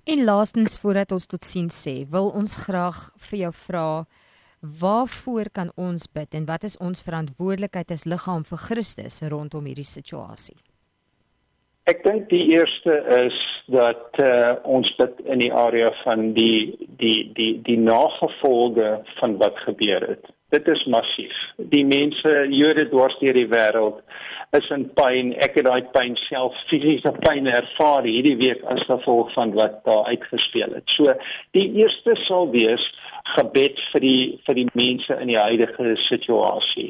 En 0.04 0.24
laastens 0.24 0.78
voordat 0.78 1.12
ons 1.12 1.26
tot 1.26 1.44
sien 1.44 1.68
sê, 1.70 2.06
wil 2.08 2.30
ons 2.34 2.54
graag 2.64 3.10
vir 3.28 3.38
jou 3.44 3.52
vra 3.66 3.86
waarvoor 4.60 5.50
kan 5.52 5.70
ons 5.76 6.08
bid 6.12 6.34
en 6.36 6.48
wat 6.48 6.64
is 6.68 6.76
ons 6.84 7.04
verantwoordelikheid 7.04 7.92
as 7.94 8.04
liggaam 8.04 8.42
vir 8.48 8.60
Christus 8.66 9.20
rondom 9.32 9.68
hierdie 9.68 9.88
situasie? 9.88 10.56
Ek 11.88 12.02
dink 12.04 12.28
die 12.30 12.42
eerste 12.54 12.96
is 13.24 13.38
dat 13.72 14.18
uh, 14.20 14.58
ons 14.68 14.88
dit 14.98 15.22
in 15.32 15.40
die 15.40 15.52
area 15.52 15.88
van 16.02 16.32
die 16.36 16.88
die 17.00 17.30
die 17.36 17.54
die 17.64 17.78
nagevolge 17.80 19.00
van 19.20 19.38
wat 19.40 19.56
gebeur 19.64 20.04
het. 20.12 20.28
Dit 20.50 20.66
is 20.68 20.84
massief. 20.90 21.34
Die 21.56 21.84
mense, 21.86 22.32
Jode 22.50 22.88
dwars 22.90 23.14
deur 23.22 23.36
die 23.36 23.48
wêreld 23.50 24.00
is 24.56 24.70
in 24.74 24.86
pyn. 24.98 25.34
Ek 25.44 25.58
het 25.58 25.66
daai 25.68 25.84
pyn 25.94 26.16
self 26.26 26.56
fisiese 26.70 27.12
pyn 27.22 27.46
ervaar 27.50 28.06
hierdie 28.08 28.36
week 28.40 28.64
as 28.72 28.82
gevolg 28.88 29.30
van 29.36 29.54
wat 29.58 29.82
daar 29.86 30.08
uitgespeel 30.10 30.74
het. 30.74 30.96
So 30.96 31.14
die 31.56 31.68
eerste 31.82 32.16
sal 32.26 32.50
wees 32.54 32.86
gebed 33.36 33.78
vir 33.92 34.02
die 34.02 34.22
vir 34.46 34.56
die 34.58 34.66
mense 34.74 35.16
in 35.22 35.30
die 35.30 35.38
huidige 35.38 35.94
situasie. 36.06 36.88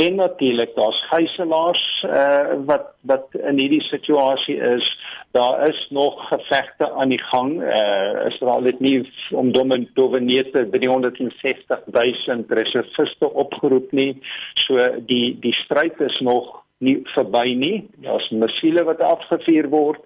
En 0.00 0.16
natuurlik 0.20 0.72
daar's 0.76 1.00
gijslaers 1.10 1.84
uh, 2.08 2.54
wat 2.70 2.92
wat 3.10 3.34
in 3.34 3.58
hierdie 3.58 3.82
situasie 3.90 4.56
is. 4.56 4.88
Daar 5.36 5.68
is 5.68 5.78
nog 5.90 6.16
gevegte 6.28 6.90
aan 6.92 7.12
die 7.12 7.20
gang. 7.32 7.54
Uh 7.60 8.28
Israel 8.30 8.64
het 8.68 8.80
nie 8.80 9.02
om 9.30 9.52
dominete 9.52 10.68
360 10.70 11.84
000 11.92 12.44
reserviste 12.48 13.32
opgeroep 13.32 13.92
nie. 13.92 14.20
So 14.64 14.78
die 15.06 15.36
die 15.40 15.54
stryd 15.64 16.00
is 16.00 16.20
nog 16.20 16.61
nie 16.82 16.98
verby 17.14 17.54
nie. 17.58 17.76
Daar's 18.04 18.28
missiele 18.30 18.84
wat 18.88 19.00
afgevuur 19.00 19.68
word. 19.72 20.02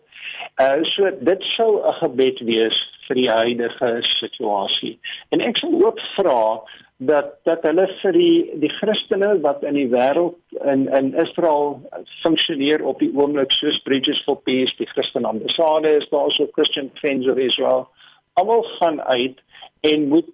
Uh 0.61 0.83
so 0.93 1.11
dit 1.21 1.43
sou 1.57 1.81
'n 1.81 1.99
gebed 2.03 2.41
wees 2.49 2.79
vir 3.07 3.17
die 3.21 3.31
huidige 3.31 3.91
situasie. 4.19 4.99
En 5.31 5.41
ek 5.41 5.57
sal 5.61 5.73
ook 5.85 6.01
vra 6.17 6.63
dat 6.99 7.35
dat 7.45 7.65
hulle 7.69 7.87
vir 8.01 8.13
die 8.13 8.59
die 8.63 8.73
Christene 8.79 9.35
wat 9.45 9.63
in 9.69 9.75
die 9.75 9.89
wêreld 9.93 10.37
in 10.65 10.87
in 10.99 11.13
Israel 11.25 11.81
funksioneer 12.23 12.85
op 12.85 12.99
die 13.05 13.13
oomblik 13.13 13.53
soos 13.53 13.83
Bridges 13.85 14.23
for 14.25 14.41
Peace, 14.49 14.73
die 14.79 14.89
Christen 14.95 15.25
ambassade 15.25 15.97
is 16.01 16.09
daar 16.09 16.31
so 16.33 16.49
Christian 16.57 16.91
Friends 17.01 17.29
of 17.29 17.37
Israel. 17.37 17.89
Almal 18.35 18.63
gaan 18.79 19.01
uit 19.03 19.41
en 19.81 20.09
moet 20.09 20.31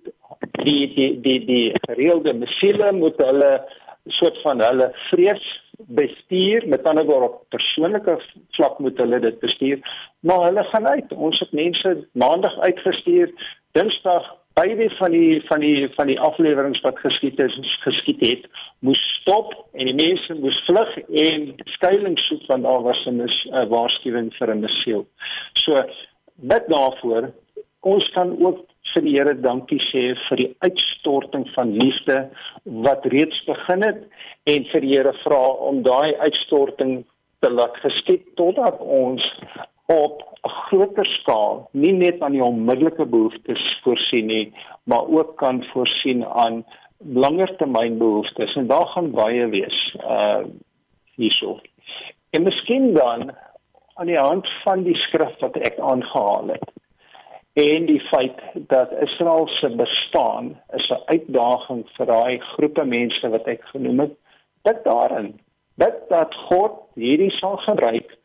die 0.63 0.87
die 0.95 1.21
die 1.21 1.41
die 1.47 1.73
gereelde 1.89 2.33
mesiele 2.33 2.93
moet 2.93 3.19
hulle 3.19 3.53
soort 4.07 4.39
van 4.43 4.63
hulle 4.63 4.93
vrees 5.11 5.62
bestuur 5.79 6.69
met 6.69 6.85
ander 6.85 7.05
woorde 7.05 7.25
op 7.25 7.45
persoonlike 7.49 8.19
vlak 8.51 8.79
moet 8.79 8.99
hulle 8.99 9.21
dit 9.21 9.39
bestuur 9.41 9.79
maar 10.21 10.45
hulle 10.45 10.65
gaan 10.65 10.89
uit. 10.89 11.13
Ons 11.13 11.39
het 11.39 11.53
mense 11.53 12.09
maandag 12.13 12.59
uitgestuur 12.59 13.33
dinsdag 13.73 14.31
baie 14.53 14.91
van 14.99 15.11
die 15.11 15.43
van 15.49 15.61
die 15.61 15.89
van 15.97 16.07
die 16.07 16.21
afleweringe 16.21 16.81
wat 16.85 16.99
geskied 16.99 17.39
is 17.41 17.55
geskied 17.85 18.21
het 18.27 18.49
moes 18.85 19.01
stop 19.21 19.55
en 19.73 19.89
die 19.89 19.97
mense 19.97 20.35
moes 20.41 20.59
vlug 20.67 20.97
en 21.25 21.47
skuilings 21.77 22.27
soek 22.29 22.45
want 22.51 22.67
daar 22.69 22.83
was 22.89 23.01
'n 23.07 23.21
uh, 23.21 23.65
waarskuwing 23.73 24.33
vir 24.39 24.55
'n 24.55 24.61
mesiel 24.61 25.07
so 25.53 25.81
met 26.35 26.69
daarvoor 26.69 27.33
ons 27.81 28.11
kan 28.13 28.37
ook 28.45 28.61
vir 28.93 29.05
die 29.07 29.15
Here 29.17 29.35
dankie 29.35 29.81
sê 29.91 30.03
vir 30.29 30.41
die 30.41 30.51
uitstorting 30.67 31.47
van 31.55 31.73
liefde 31.79 32.19
wat 32.87 33.07
reeds 33.15 33.39
begin 33.47 33.87
het 33.87 34.03
en 34.53 34.69
vir 34.73 34.85
die 34.85 34.93
Here 34.97 35.15
vra 35.23 35.43
om 35.71 35.83
daai 35.87 36.15
uitstorting 36.27 37.03
te 37.43 37.51
laat 37.51 37.79
geskied 37.85 38.27
totdat 38.41 38.81
ons 38.81 39.23
op 39.93 40.23
'n 40.45 40.55
groter 40.67 41.07
skaal 41.21 41.69
nie 41.73 41.93
net 41.93 42.23
aan 42.23 42.33
die 42.33 42.45
onmiddellike 42.45 43.07
behoeftes 43.07 43.63
voorsien 43.83 44.27
nie, 44.27 44.53
maar 44.85 45.07
ook 45.07 45.37
kan 45.37 45.65
voorsien 45.73 46.25
aan 46.25 46.65
langer 46.99 47.57
termyn 47.57 47.99
behoeftes 47.99 48.55
en 48.57 48.67
daar 48.67 48.87
gaan 48.87 49.11
baie 49.11 49.47
wees 49.47 49.79
uh 50.03 50.43
hierso. 51.15 51.61
En 52.31 52.43
miskien 52.43 52.95
dan 52.95 53.35
aan 53.95 54.07
die 54.07 54.19
hand 54.19 54.47
van 54.65 54.83
die 54.83 54.97
skrif 54.97 55.35
wat 55.41 55.57
ek 55.57 55.79
aangehaal 55.79 56.49
het 56.49 56.71
en 57.53 57.87
die 57.87 58.01
feit 58.01 58.39
dat 58.55 58.93
Israel 59.01 59.49
se 59.49 59.69
bestaan 59.77 60.61
is 60.73 60.89
'n 60.89 61.03
uitdaging 61.05 61.85
vir 61.97 62.07
daai 62.07 62.39
groepe 62.39 62.85
mense 62.85 63.29
wat 63.29 63.47
ek 63.47 63.65
genoem 63.73 63.99
het 64.01 64.15
dit 64.63 64.85
daarin 64.85 65.41
dat 65.75 66.09
dat 66.09 66.35
God 66.35 66.73
hierdie 66.95 67.31
sal 67.31 67.57
gebruik 67.57 68.17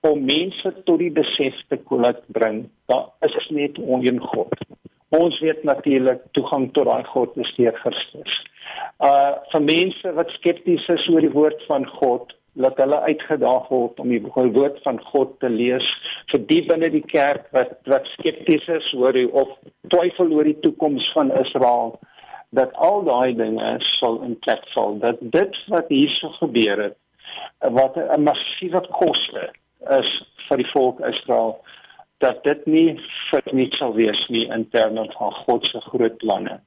om 0.00 0.24
mense 0.24 0.72
tot 0.84 0.98
die 0.98 1.12
besef 1.12 1.56
te 1.68 1.78
laat 1.88 2.22
bring 2.26 2.68
dat 2.86 3.12
is 3.20 3.48
net 3.48 3.78
een 3.78 4.20
God. 4.20 4.52
Ons 5.08 5.40
weet 5.40 5.62
natuurlik 5.64 6.22
toegang 6.32 6.72
tot 6.72 6.84
daai 6.84 7.04
God 7.04 7.36
is 7.36 7.52
deur 7.56 7.76
Christus. 7.82 8.32
Uh 9.00 9.32
vir 9.52 9.62
mense 9.62 10.12
wat 10.12 10.32
skepties 10.38 10.88
is 10.88 11.08
oor 11.08 11.20
die 11.20 11.36
woord 11.36 11.62
van 11.68 11.86
God 11.86 12.34
laat 12.54 12.78
hulle 12.78 13.00
uitgedaag 13.10 13.68
word 13.68 14.00
om 14.00 14.12
die 14.12 14.22
woord 14.22 14.80
van 14.86 15.00
God 15.10 15.38
te 15.42 15.50
lees 15.50 15.86
vir 16.32 16.42
die 16.50 16.62
binne 16.68 16.90
die 16.94 17.04
kerk 17.10 17.48
wat 17.56 17.76
wat 17.90 18.06
skepties 18.14 18.68
is 18.78 18.90
oor 18.98 19.16
die, 19.16 19.26
of 19.30 19.50
twyfel 19.94 20.32
oor 20.32 20.46
die 20.50 20.60
toekoms 20.66 21.06
van 21.16 21.32
Israel 21.42 21.96
dat 22.54 22.74
al 22.88 23.02
daai 23.08 23.34
dinge 23.34 23.76
sal 23.98 24.20
in 24.26 24.36
plek 24.46 24.62
val 24.74 24.98
dat 25.02 25.22
dit 25.38 25.58
wat 25.74 25.90
hierso 25.90 26.30
gebeur 26.38 26.84
het 26.88 26.98
wat 27.78 27.96
'n 27.96 28.22
massiewe 28.22 28.82
koste 29.00 29.50
is 29.98 30.10
vir 30.48 30.62
die 30.62 30.70
volk 30.72 31.00
Israel 31.00 31.58
dat 32.18 32.44
dit 32.44 32.66
nie 32.66 32.88
vir 33.30 33.42
niks 33.52 33.78
sal 33.78 33.94
wees 33.94 34.20
nie 34.28 34.46
in 34.56 34.68
terme 34.70 35.04
van 35.18 35.32
God 35.44 35.66
se 35.66 35.80
groot 35.90 36.16
planne. 36.22 36.60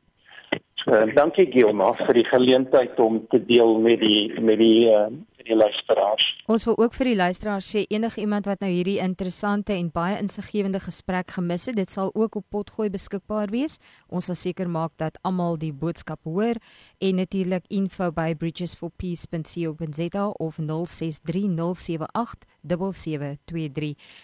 So, 0.83 0.99
dankie 1.17 1.47
Gilma 1.51 1.93
vir 1.99 2.13
die 2.13 2.27
geleentheid 2.27 2.99
om 2.99 3.21
te 3.31 3.39
deel 3.45 3.79
met 3.79 3.99
die 3.99 4.41
met 4.41 4.59
die 4.61 4.87
uh, 4.91 5.07
die 5.47 5.55
luisteraars. 5.57 6.25
Ons 6.47 6.65
wil 6.67 6.77
ook 6.77 6.93
vir 6.97 7.05
die 7.11 7.17
luisteraars 7.17 7.67
sê 7.73 7.85
enige 7.91 8.21
iemand 8.21 8.45
wat 8.47 8.59
nou 8.63 8.71
hierdie 8.71 8.99
interessante 9.03 9.73
en 9.73 9.91
baie 9.93 10.17
insiggewende 10.19 10.79
gesprek 10.83 11.31
gemis 11.35 11.65
het, 11.67 11.75
dit 11.79 11.91
sal 11.91 12.11
ook 12.13 12.35
op 12.39 12.45
potgooi 12.53 12.89
beskikbaar 12.93 13.49
wees. 13.51 13.79
Ons 14.07 14.25
sal 14.29 14.37
seker 14.39 14.69
maak 14.71 14.91
dat 15.01 15.17
almal 15.27 15.57
die 15.59 15.73
boodskap 15.73 16.19
hoor 16.23 16.55
en 16.99 17.15
natuurlik 17.21 17.65
info 17.73 18.11
by 18.11 18.35
bridgesforpeace.co.za 18.39 20.25
of 20.27 20.55
0630787723. 20.59 20.67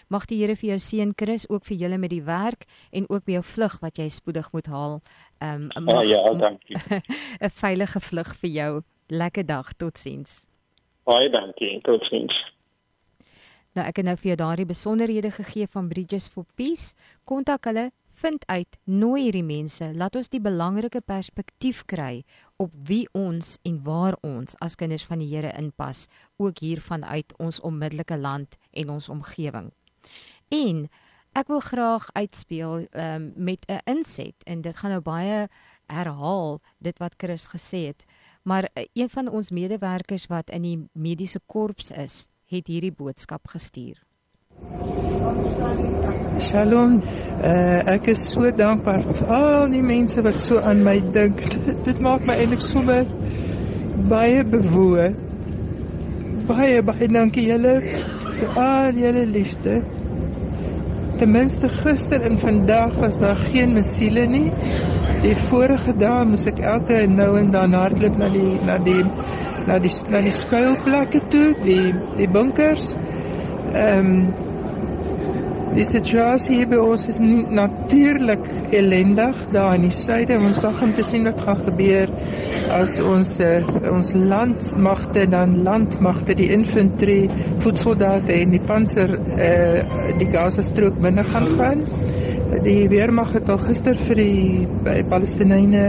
Mag 0.08 0.26
die 0.30 0.38
Here 0.44 0.56
vir 0.56 0.68
jou 0.74 0.80
seën 0.82 1.12
Chris 1.16 1.48
ook 1.48 1.64
vir 1.68 1.76
julle 1.84 1.98
met 1.98 2.10
die 2.12 2.22
werk 2.24 2.64
en 2.92 3.06
ook 3.08 3.24
by 3.24 3.32
jou 3.38 3.44
vlug 3.54 3.80
wat 3.84 3.98
jy 3.98 4.08
spoedig 4.12 4.52
moet 4.52 4.66
haal. 4.72 5.00
Ehm 5.40 5.70
um, 5.76 5.88
oh, 5.88 6.04
ja, 6.04 6.22
dankie. 6.32 6.76
'n 7.44 7.50
veilige 7.52 8.00
vlug 8.00 8.36
vir 8.40 8.50
jou. 8.50 8.82
Lekker 9.08 9.46
dag, 9.46 9.72
totsiens. 9.76 10.53
Baie 11.04 11.28
dankie, 11.28 11.80
totsiens. 11.84 12.32
Nou 13.76 13.84
ek 13.84 13.98
het 14.00 14.06
nou 14.06 14.14
vir 14.16 14.30
jou 14.30 14.38
daardie 14.40 14.68
besonderhede 14.68 15.30
gegee 15.34 15.68
van 15.68 15.90
Bridges 15.90 16.30
for 16.32 16.46
Peace. 16.56 16.94
Kontak 17.28 17.68
hulle, 17.68 17.90
vind 18.24 18.44
uit, 18.48 18.78
nooi 18.88 19.26
hierdie 19.26 19.44
mense, 19.44 19.90
laat 19.98 20.16
ons 20.16 20.30
die 20.32 20.40
belangrike 20.40 21.02
perspektief 21.04 21.82
kry 21.90 22.22
op 22.62 22.72
wie 22.88 23.04
ons 23.12 23.56
en 23.68 23.80
waar 23.84 24.16
ons 24.24 24.56
as 24.64 24.78
kinders 24.80 25.04
van 25.10 25.20
die 25.20 25.28
Here 25.28 25.52
inpas, 25.58 26.06
ook 26.40 26.62
hier 26.64 26.80
vanuit 26.80 27.34
ons 27.42 27.60
onmiddellike 27.60 28.16
land 28.16 28.56
en 28.72 28.94
ons 28.94 29.10
omgewing. 29.12 29.72
En 30.54 30.86
ek 31.34 31.50
wil 31.50 31.60
graag 31.66 32.08
uitspeel 32.14 32.86
um, 32.86 33.32
met 33.36 33.66
'n 33.68 33.82
inset 33.90 34.36
en 34.46 34.62
dit 34.62 34.76
gaan 34.76 34.90
nou 34.96 35.02
baie 35.02 35.48
herhaal 35.86 36.60
dit 36.78 36.98
wat 36.98 37.14
Chris 37.18 37.48
gesê 37.52 37.92
het. 37.92 38.06
Maar 38.44 38.68
eh, 38.72 38.84
een 38.92 39.08
van 39.08 39.28
ons 39.28 39.50
medewerkers 39.50 40.26
wat 40.26 40.50
in 40.50 40.62
die 40.62 40.88
mediese 40.92 41.40
korps 41.46 41.90
is, 41.90 42.26
het 42.46 42.66
hierdie 42.66 42.92
boodskap 42.92 43.48
gestuur. 43.48 44.02
Shalom. 46.38 46.98
Uh, 47.40 47.80
ek 47.94 48.10
is 48.12 48.20
so 48.34 48.50
dankbaar 48.52 49.00
vir 49.06 49.32
al 49.32 49.72
die 49.72 49.80
mense 49.82 50.20
wat 50.26 50.42
so 50.44 50.60
aan 50.60 50.84
my 50.84 50.98
dink. 51.16 51.40
Dit 51.88 52.02
maak 52.04 52.26
my 52.28 52.36
eintlik 52.42 52.60
sommer 52.60 53.08
baie 54.12 54.44
bewoe. 54.44 55.08
Baie 56.44 56.84
baie 56.84 57.08
dankie 57.08 57.46
julle 57.48 57.78
vir 57.80 58.60
al 58.60 59.00
julle 59.00 59.24
liefde. 59.32 59.80
Ten 61.18 61.30
minste 61.30 61.68
gister 61.68 62.22
en 62.26 62.38
vandag 62.38 62.96
was 62.98 63.18
daar 63.18 63.36
geen 63.36 63.72
mesiele 63.72 64.26
nie 64.26 64.48
die 65.24 65.36
vorige 65.48 65.94
dae 65.96 66.24
moes 66.28 66.46
ek 66.50 66.58
elke 66.60 67.04
nou 67.08 67.34
en 67.40 67.52
dan 67.54 67.76
hardloop 67.76 68.16
na 68.20 68.28
die 68.32 68.58
na 68.66 68.78
die 68.88 69.02
na 69.66 69.78
die 69.80 69.92
na 70.12 70.20
die 70.24 70.32
skuilplekke 70.34 71.22
toe, 71.32 71.46
die 71.64 71.92
die 72.18 72.28
bunkers. 72.28 72.94
Ehm 73.74 74.10
um, 74.10 74.43
die 75.74 75.84
situasie 75.86 76.60
hier 76.60 76.68
by 76.70 76.78
ons 76.82 77.06
is 77.10 77.20
natuurlik 77.20 78.44
ellendig 78.74 79.40
daar 79.54 79.74
in 79.78 79.88
die 79.88 79.94
suide. 79.94 80.38
Ons 80.38 80.60
wag 80.62 80.82
om 80.86 80.94
te 80.94 81.04
sien 81.06 81.26
wat 81.28 81.40
gaan 81.44 81.62
gebeur 81.66 82.12
as 82.74 82.96
ons 83.02 83.36
uh, 83.44 83.60
ons 83.90 84.12
landmagte 84.14 85.26
dan 85.30 85.58
landmagte 85.66 86.36
die 86.38 86.50
infantry, 86.54 87.24
voetsoldate 87.64 88.36
en 88.40 88.54
die 88.54 88.62
panser 88.64 89.16
eh 89.34 89.82
uh, 89.82 90.18
die 90.18 90.30
Gaza 90.30 90.62
strook 90.62 91.00
binne 91.02 91.24
gaan 91.32 91.56
gaan 91.58 91.82
die 92.62 92.88
weermag 92.88 93.32
het 93.34 93.48
al 93.50 93.58
gister 93.64 93.98
vir 94.06 94.20
die 94.20 95.02
Palestynë 95.10 95.84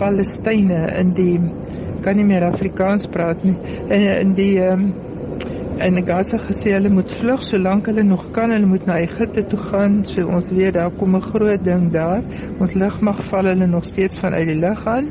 Palestynë 0.00 0.82
in 1.00 1.14
die 1.16 1.38
kan 2.02 2.18
nie 2.18 2.26
meer 2.26 2.44
Afrikaans 2.48 3.06
praat 3.12 3.44
nie 3.46 3.54
in 3.88 4.08
in 4.12 4.34
die 4.36 4.54
um, 4.66 4.90
in 5.82 5.98
Gaza 6.06 6.38
gesê 6.38 6.72
hulle 6.76 6.90
moet 6.94 7.10
vlug 7.18 7.40
solank 7.42 7.88
hulle 7.90 8.02
nog 8.06 8.28
kan. 8.34 8.52
Hulle 8.54 8.66
moet 8.70 8.84
na 8.86 9.00
Egipte 9.02 9.42
toe 9.50 9.58
gaan. 9.58 10.04
So 10.06 10.28
ons 10.30 10.50
weet 10.54 10.74
daar 10.74 10.92
kom 10.98 11.16
'n 11.16 11.22
groot 11.22 11.64
ding 11.64 11.90
daar. 11.92 12.22
Ons 12.60 12.74
lugmag 12.74 13.22
val 13.30 13.46
hulle 13.50 13.66
nog 13.66 13.84
steeds 13.84 14.18
vanuit 14.18 14.46
die 14.46 14.60
lug 14.60 14.86
aan. 14.86 15.08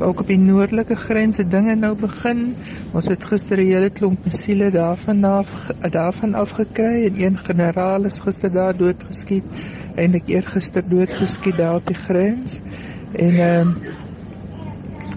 Ook 0.00 0.20
op 0.20 0.26
die 0.26 0.38
noordelike 0.38 0.96
grense 0.96 1.44
dinge 1.44 1.74
nou 1.74 1.94
begin. 2.00 2.54
Ons 2.92 3.08
het 3.08 3.24
gister 3.24 3.58
'n 3.58 3.66
hele 3.66 3.90
klomp 3.90 4.24
missiele 4.24 4.70
daarvan 4.70 5.24
af 5.24 5.70
daarvan 5.90 6.34
afgekry 6.34 7.04
en 7.06 7.20
een 7.20 7.38
generaal 7.38 8.04
is 8.04 8.18
gister 8.18 8.52
daar 8.52 8.76
doodgeskiet 8.76 9.44
eintlik 9.96 10.28
eergister 10.28 10.82
doodgeskiet 10.88 11.56
daar 11.56 11.74
op 11.74 11.86
die 11.86 11.94
grens. 12.06 12.60
En 13.12 13.34
ehm 13.38 13.68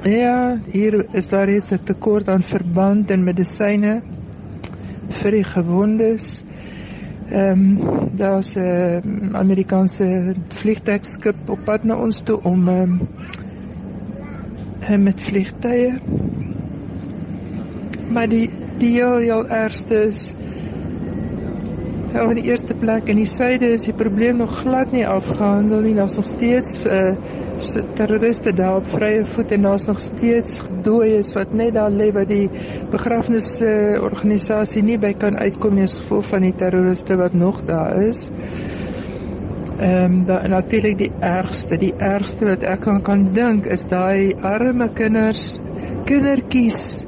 uh, 0.05 0.17
ja, 0.19 0.57
hier 0.71 1.05
is 1.11 1.27
daar 1.27 1.49
iets 1.49 1.71
'n 1.71 1.83
tekort 1.83 2.27
aan 2.29 2.43
verband 2.43 3.11
en 3.11 3.23
medisyne 3.23 4.01
vir 5.09 5.31
die 5.31 5.43
gewondes. 5.43 6.43
Ehm 7.29 7.77
um, 7.79 8.09
daar's 8.15 8.55
'n 8.55 8.61
uh, 8.61 9.39
Amerikaanse 9.39 10.33
vliegtuigskip 10.47 11.49
op 11.49 11.59
pad 11.65 11.83
na 11.83 11.95
ons 11.95 12.21
toe 12.21 12.39
om 12.43 12.67
ehm 12.67 12.99
um, 14.89 15.03
met 15.03 15.21
vliegtye. 15.21 15.99
Maar 18.09 18.27
die 18.29 18.49
die 18.77 18.91
heel, 18.91 19.17
heel 19.17 19.47
ergste 19.47 19.95
is 20.07 20.33
Ja, 22.13 22.23
in 22.25 22.39
die 22.39 22.49
eerste 22.49 22.73
plek 22.73 23.09
in 23.11 23.19
die 23.21 23.27
suide 23.29 23.67
is 23.75 23.83
die 23.85 23.93
probleem 23.93 24.39
nog 24.41 24.55
glad 24.63 24.89
nie 24.91 25.03
afgehandel 25.05 25.83
nie. 25.85 25.93
Daar's 25.93 26.15
nog 26.17 26.25
steeds 26.25 26.79
uh, 26.85 27.11
terroriste 27.95 28.53
daar 28.55 28.79
op 28.79 28.87
vrye 28.93 29.25
voet 29.33 29.51
en 29.51 29.61
daar's 29.67 29.85
nog 29.85 29.99
steeds 29.99 30.61
dooies 30.83 31.33
wat 31.33 31.53
net 31.53 31.73
daar 31.73 31.91
lê 31.91 32.09
by 32.15 32.25
die 32.29 32.47
begrafnis 32.91 33.61
uh, 33.61 34.83
nie 34.83 34.97
by 34.97 35.13
kan 35.13 35.37
uitkom 35.37 35.75
nie 35.75 35.83
as 35.83 35.99
gevolg 35.99 36.25
van 36.25 36.41
die 36.41 36.53
terroriste 36.55 37.15
wat 37.15 37.33
nog 37.33 37.61
daar 37.65 38.01
is. 38.03 38.29
Ehm 39.79 40.05
um, 40.05 40.25
dan 40.25 40.49
natuurlik 40.49 40.97
die 40.97 41.11
ergste, 41.19 41.77
die 41.77 41.93
ergste 41.97 42.45
wat 42.45 42.63
ek 42.63 42.81
kan 42.81 43.01
kan 43.01 43.33
dink 43.33 43.65
is 43.65 43.85
daai 43.87 44.35
arme 44.41 44.89
kinders, 44.93 45.59
kindertjies 46.05 47.05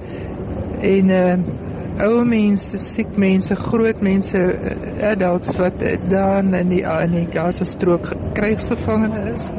en 0.82 1.10
ehm 1.10 1.40
uh, 1.40 1.70
ou 2.00 2.24
mense, 2.26 2.78
siek 2.80 3.18
mense, 3.20 3.56
groot 3.56 4.02
mense, 4.02 4.38
eh, 4.38 5.10
adults 5.12 5.56
wat 5.60 5.82
eh, 5.84 5.98
daar 6.10 6.44
in 6.44 6.70
die 6.70 6.84
in 6.84 7.12
die 7.18 7.28
Gaza 7.34 7.66
strook 7.66 8.14
krygsgevangene 8.34 9.32
is. 9.34 9.50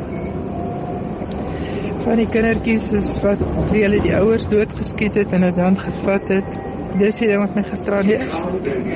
Van 2.02 2.18
die 2.18 2.26
kindertjies 2.26 2.88
is 2.98 3.10
wat 3.22 3.40
wie 3.70 3.84
hulle 3.84 4.00
die 4.02 4.14
ouers 4.18 4.44
doodgeskiet 4.50 5.14
het 5.20 5.32
en 5.36 5.44
dit 5.46 5.58
dan 5.58 5.76
gevat 5.78 6.30
het. 6.32 6.54
Dis 6.98 7.20
hier 7.22 7.38
wat 7.40 7.54
my 7.56 7.62
gister 7.68 8.02
die 8.04 8.18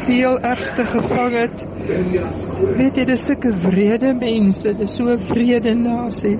heel 0.09 0.37
ergste 0.45 0.85
gevang 0.85 1.37
het. 1.39 1.63
Weet 2.77 2.99
jy, 2.99 3.07
dis 3.09 3.25
sulke 3.29 3.53
wrede 3.63 4.11
mense, 4.19 4.75
dis 4.77 4.99
so 4.99 5.15
vrede 5.31 5.73
nasie. 5.79 6.35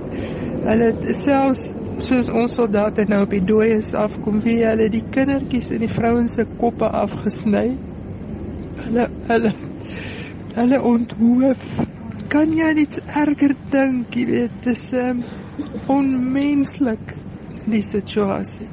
Hulle 0.67 0.91
selfs 1.15 1.71
soos 2.03 2.29
ons 2.29 2.59
soldate 2.59 3.07
nou 3.09 3.23
op 3.23 3.33
die 3.33 3.41
dooies 3.47 3.93
afkom, 3.97 4.43
wie 4.45 4.59
hulle 4.65 4.89
die 4.93 5.03
kindertjies 5.15 5.71
en 5.73 5.85
die 5.85 5.91
vrouens 5.91 6.35
se 6.37 6.45
koppe 6.59 6.91
afgesny. 7.01 7.67
Hulle 8.83 9.07
hulle 9.31 9.55
hulle 10.57 10.83
onthoof. 10.91 11.67
Kan 12.27 12.51
jy 12.51 12.73
iets 12.83 12.99
erger 13.07 13.55
dink, 13.71 14.15
jy 14.19 14.25
weet, 14.27 14.63
dis 14.65 14.89
um, 14.99 15.23
onmenslik 15.87 17.13
die 17.65 17.83
situasie. 17.83 18.67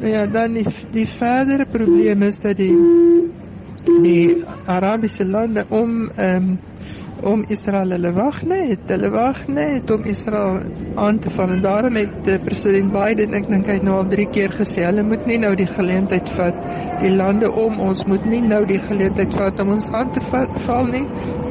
Nou 0.00 0.12
ja, 0.12 0.26
dan 0.26 0.52
die, 0.52 0.66
die 0.92 1.06
verdere 1.08 1.64
probleem 1.64 2.22
is 2.22 2.40
dat 2.40 2.56
die 2.56 2.74
die 3.86 4.44
Arabiese 4.66 5.24
lande 5.24 5.64
om 5.70 6.10
um, 6.18 6.58
om 7.22 7.44
Israel 7.48 7.94
hulle 7.94 8.10
wag 8.12 8.42
net, 8.44 8.82
hulle 8.92 9.08
wag 9.10 9.38
net 9.48 9.90
om 9.90 10.04
Israel 10.04 10.58
aan 11.00 11.18
te 11.18 11.30
val. 11.32 11.54
En 11.54 11.62
daarom 11.64 11.96
het 11.96 12.28
uh, 12.28 12.36
president 12.44 12.92
Biden 12.92 13.34
ek 13.38 13.48
dink 13.48 13.70
hy 13.70 13.78
het 13.78 13.86
nou 13.88 13.96
al 14.02 14.10
3 14.12 14.26
keer 14.34 14.56
gesê 14.58 14.84
hulle 14.84 15.04
moet 15.06 15.24
nie 15.30 15.38
nou 15.40 15.54
die 15.56 15.68
geleentheid 15.70 16.28
vat. 16.36 16.58
Die 17.00 17.12
lande 17.14 17.48
om 17.50 17.80
ons 17.88 18.04
moet 18.10 18.26
nie 18.28 18.42
nou 18.44 18.64
die 18.68 18.80
geleentheid 18.84 19.32
vat 19.38 19.64
om 19.64 19.72
ons 19.78 19.88
aan 19.96 20.12
te 20.12 20.20
val 20.66 20.90
nie. 20.92 21.06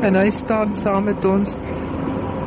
En 0.05 0.19
hy 0.21 0.29
staan 0.29 0.73
saam 0.77 1.09
met 1.09 1.25
ons. 1.25 1.57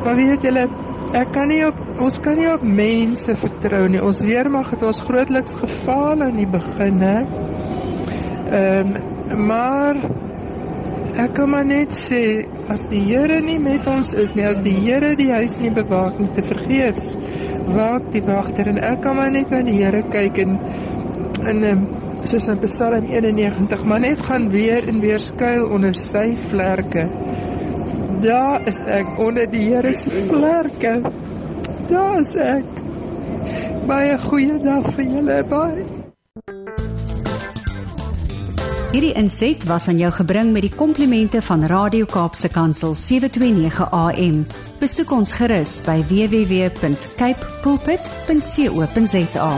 Maar 0.05 0.15
weet 0.15 0.47
julle 0.47 0.69
ek 1.17 1.31
kan 1.33 1.49
nie 1.49 1.61
op 1.67 2.01
ons 2.01 2.19
kan 2.23 2.37
nie 2.37 2.47
op 2.51 2.63
mense 2.63 3.35
vertrou 3.41 3.87
nie. 3.89 4.01
Ons 4.01 4.21
weermag 4.21 4.69
het 4.75 4.83
ons 4.85 5.01
grootliks 5.07 5.57
gefaal 5.59 6.25
aan 6.27 6.37
die 6.37 6.49
begin 6.49 7.01
hè 7.05 7.19
ehm 8.49 8.95
um, 8.95 9.45
maar 9.45 9.97
Ek 11.19 11.33
kan 11.35 11.49
maar 11.51 11.65
net 11.67 11.91
sê 11.97 12.45
as 12.71 12.85
die 12.87 13.01
Here 13.03 13.39
nie 13.43 13.57
met 13.59 13.87
ons 13.91 14.13
is 14.13 14.29
nie, 14.37 14.45
as 14.47 14.59
die 14.63 14.75
Here 14.77 15.15
die 15.19 15.27
huis 15.33 15.57
nie 15.59 15.71
bewaak 15.75 16.19
nie 16.21 16.29
te 16.35 16.43
vergeefs, 16.45 17.15
waak 17.75 18.11
die 18.13 18.21
wagter. 18.23 18.69
En 18.71 18.79
ek 18.91 19.01
kan 19.03 19.17
maar 19.17 19.33
net 19.33 19.51
na 19.51 19.59
die 19.65 19.75
Here 19.81 19.99
kyk 20.13 20.39
en 20.45 20.55
in 21.49 21.65
um, 21.71 21.81
soos 22.29 22.47
in 22.51 22.61
Psalm 22.63 23.09
91, 23.09 23.83
maar 23.83 24.03
net 24.05 24.21
gaan 24.29 24.47
weer 24.53 24.87
en 24.87 25.01
weer 25.03 25.19
skuil 25.23 25.65
onder 25.67 25.97
sy 25.97 26.37
vlerke. 26.49 27.03
Daar 28.19 28.67
is 28.67 28.81
ek 28.83 29.07
onder 29.19 29.47
die 29.51 29.61
Here 29.71 29.93
se 29.93 30.23
vlerke. 30.27 31.01
Daar 31.87 32.19
is 32.19 32.35
ek. 32.35 32.65
Baie 33.87 34.17
goeie 34.19 34.57
dag 34.59 34.89
vir 34.97 35.05
julle, 35.07 35.37
baie. 35.47 35.85
Hierdie 38.91 39.13
inset 39.21 39.63
was 39.69 39.87
aan 39.87 40.01
jou 40.01 40.11
gebring 40.11 40.51
met 40.51 40.65
die 40.67 40.73
komplimente 40.75 41.39
van 41.45 41.63
Radio 41.71 42.09
Kaapse 42.09 42.49
Kansel 42.51 42.95
729 42.97 43.87
AM. 43.87 44.43
Besoek 44.81 45.11
ons 45.15 45.31
gerus 45.39 45.77
by 45.87 46.01
www.cape 46.11 47.53
pulpit.co.za. 47.63 49.51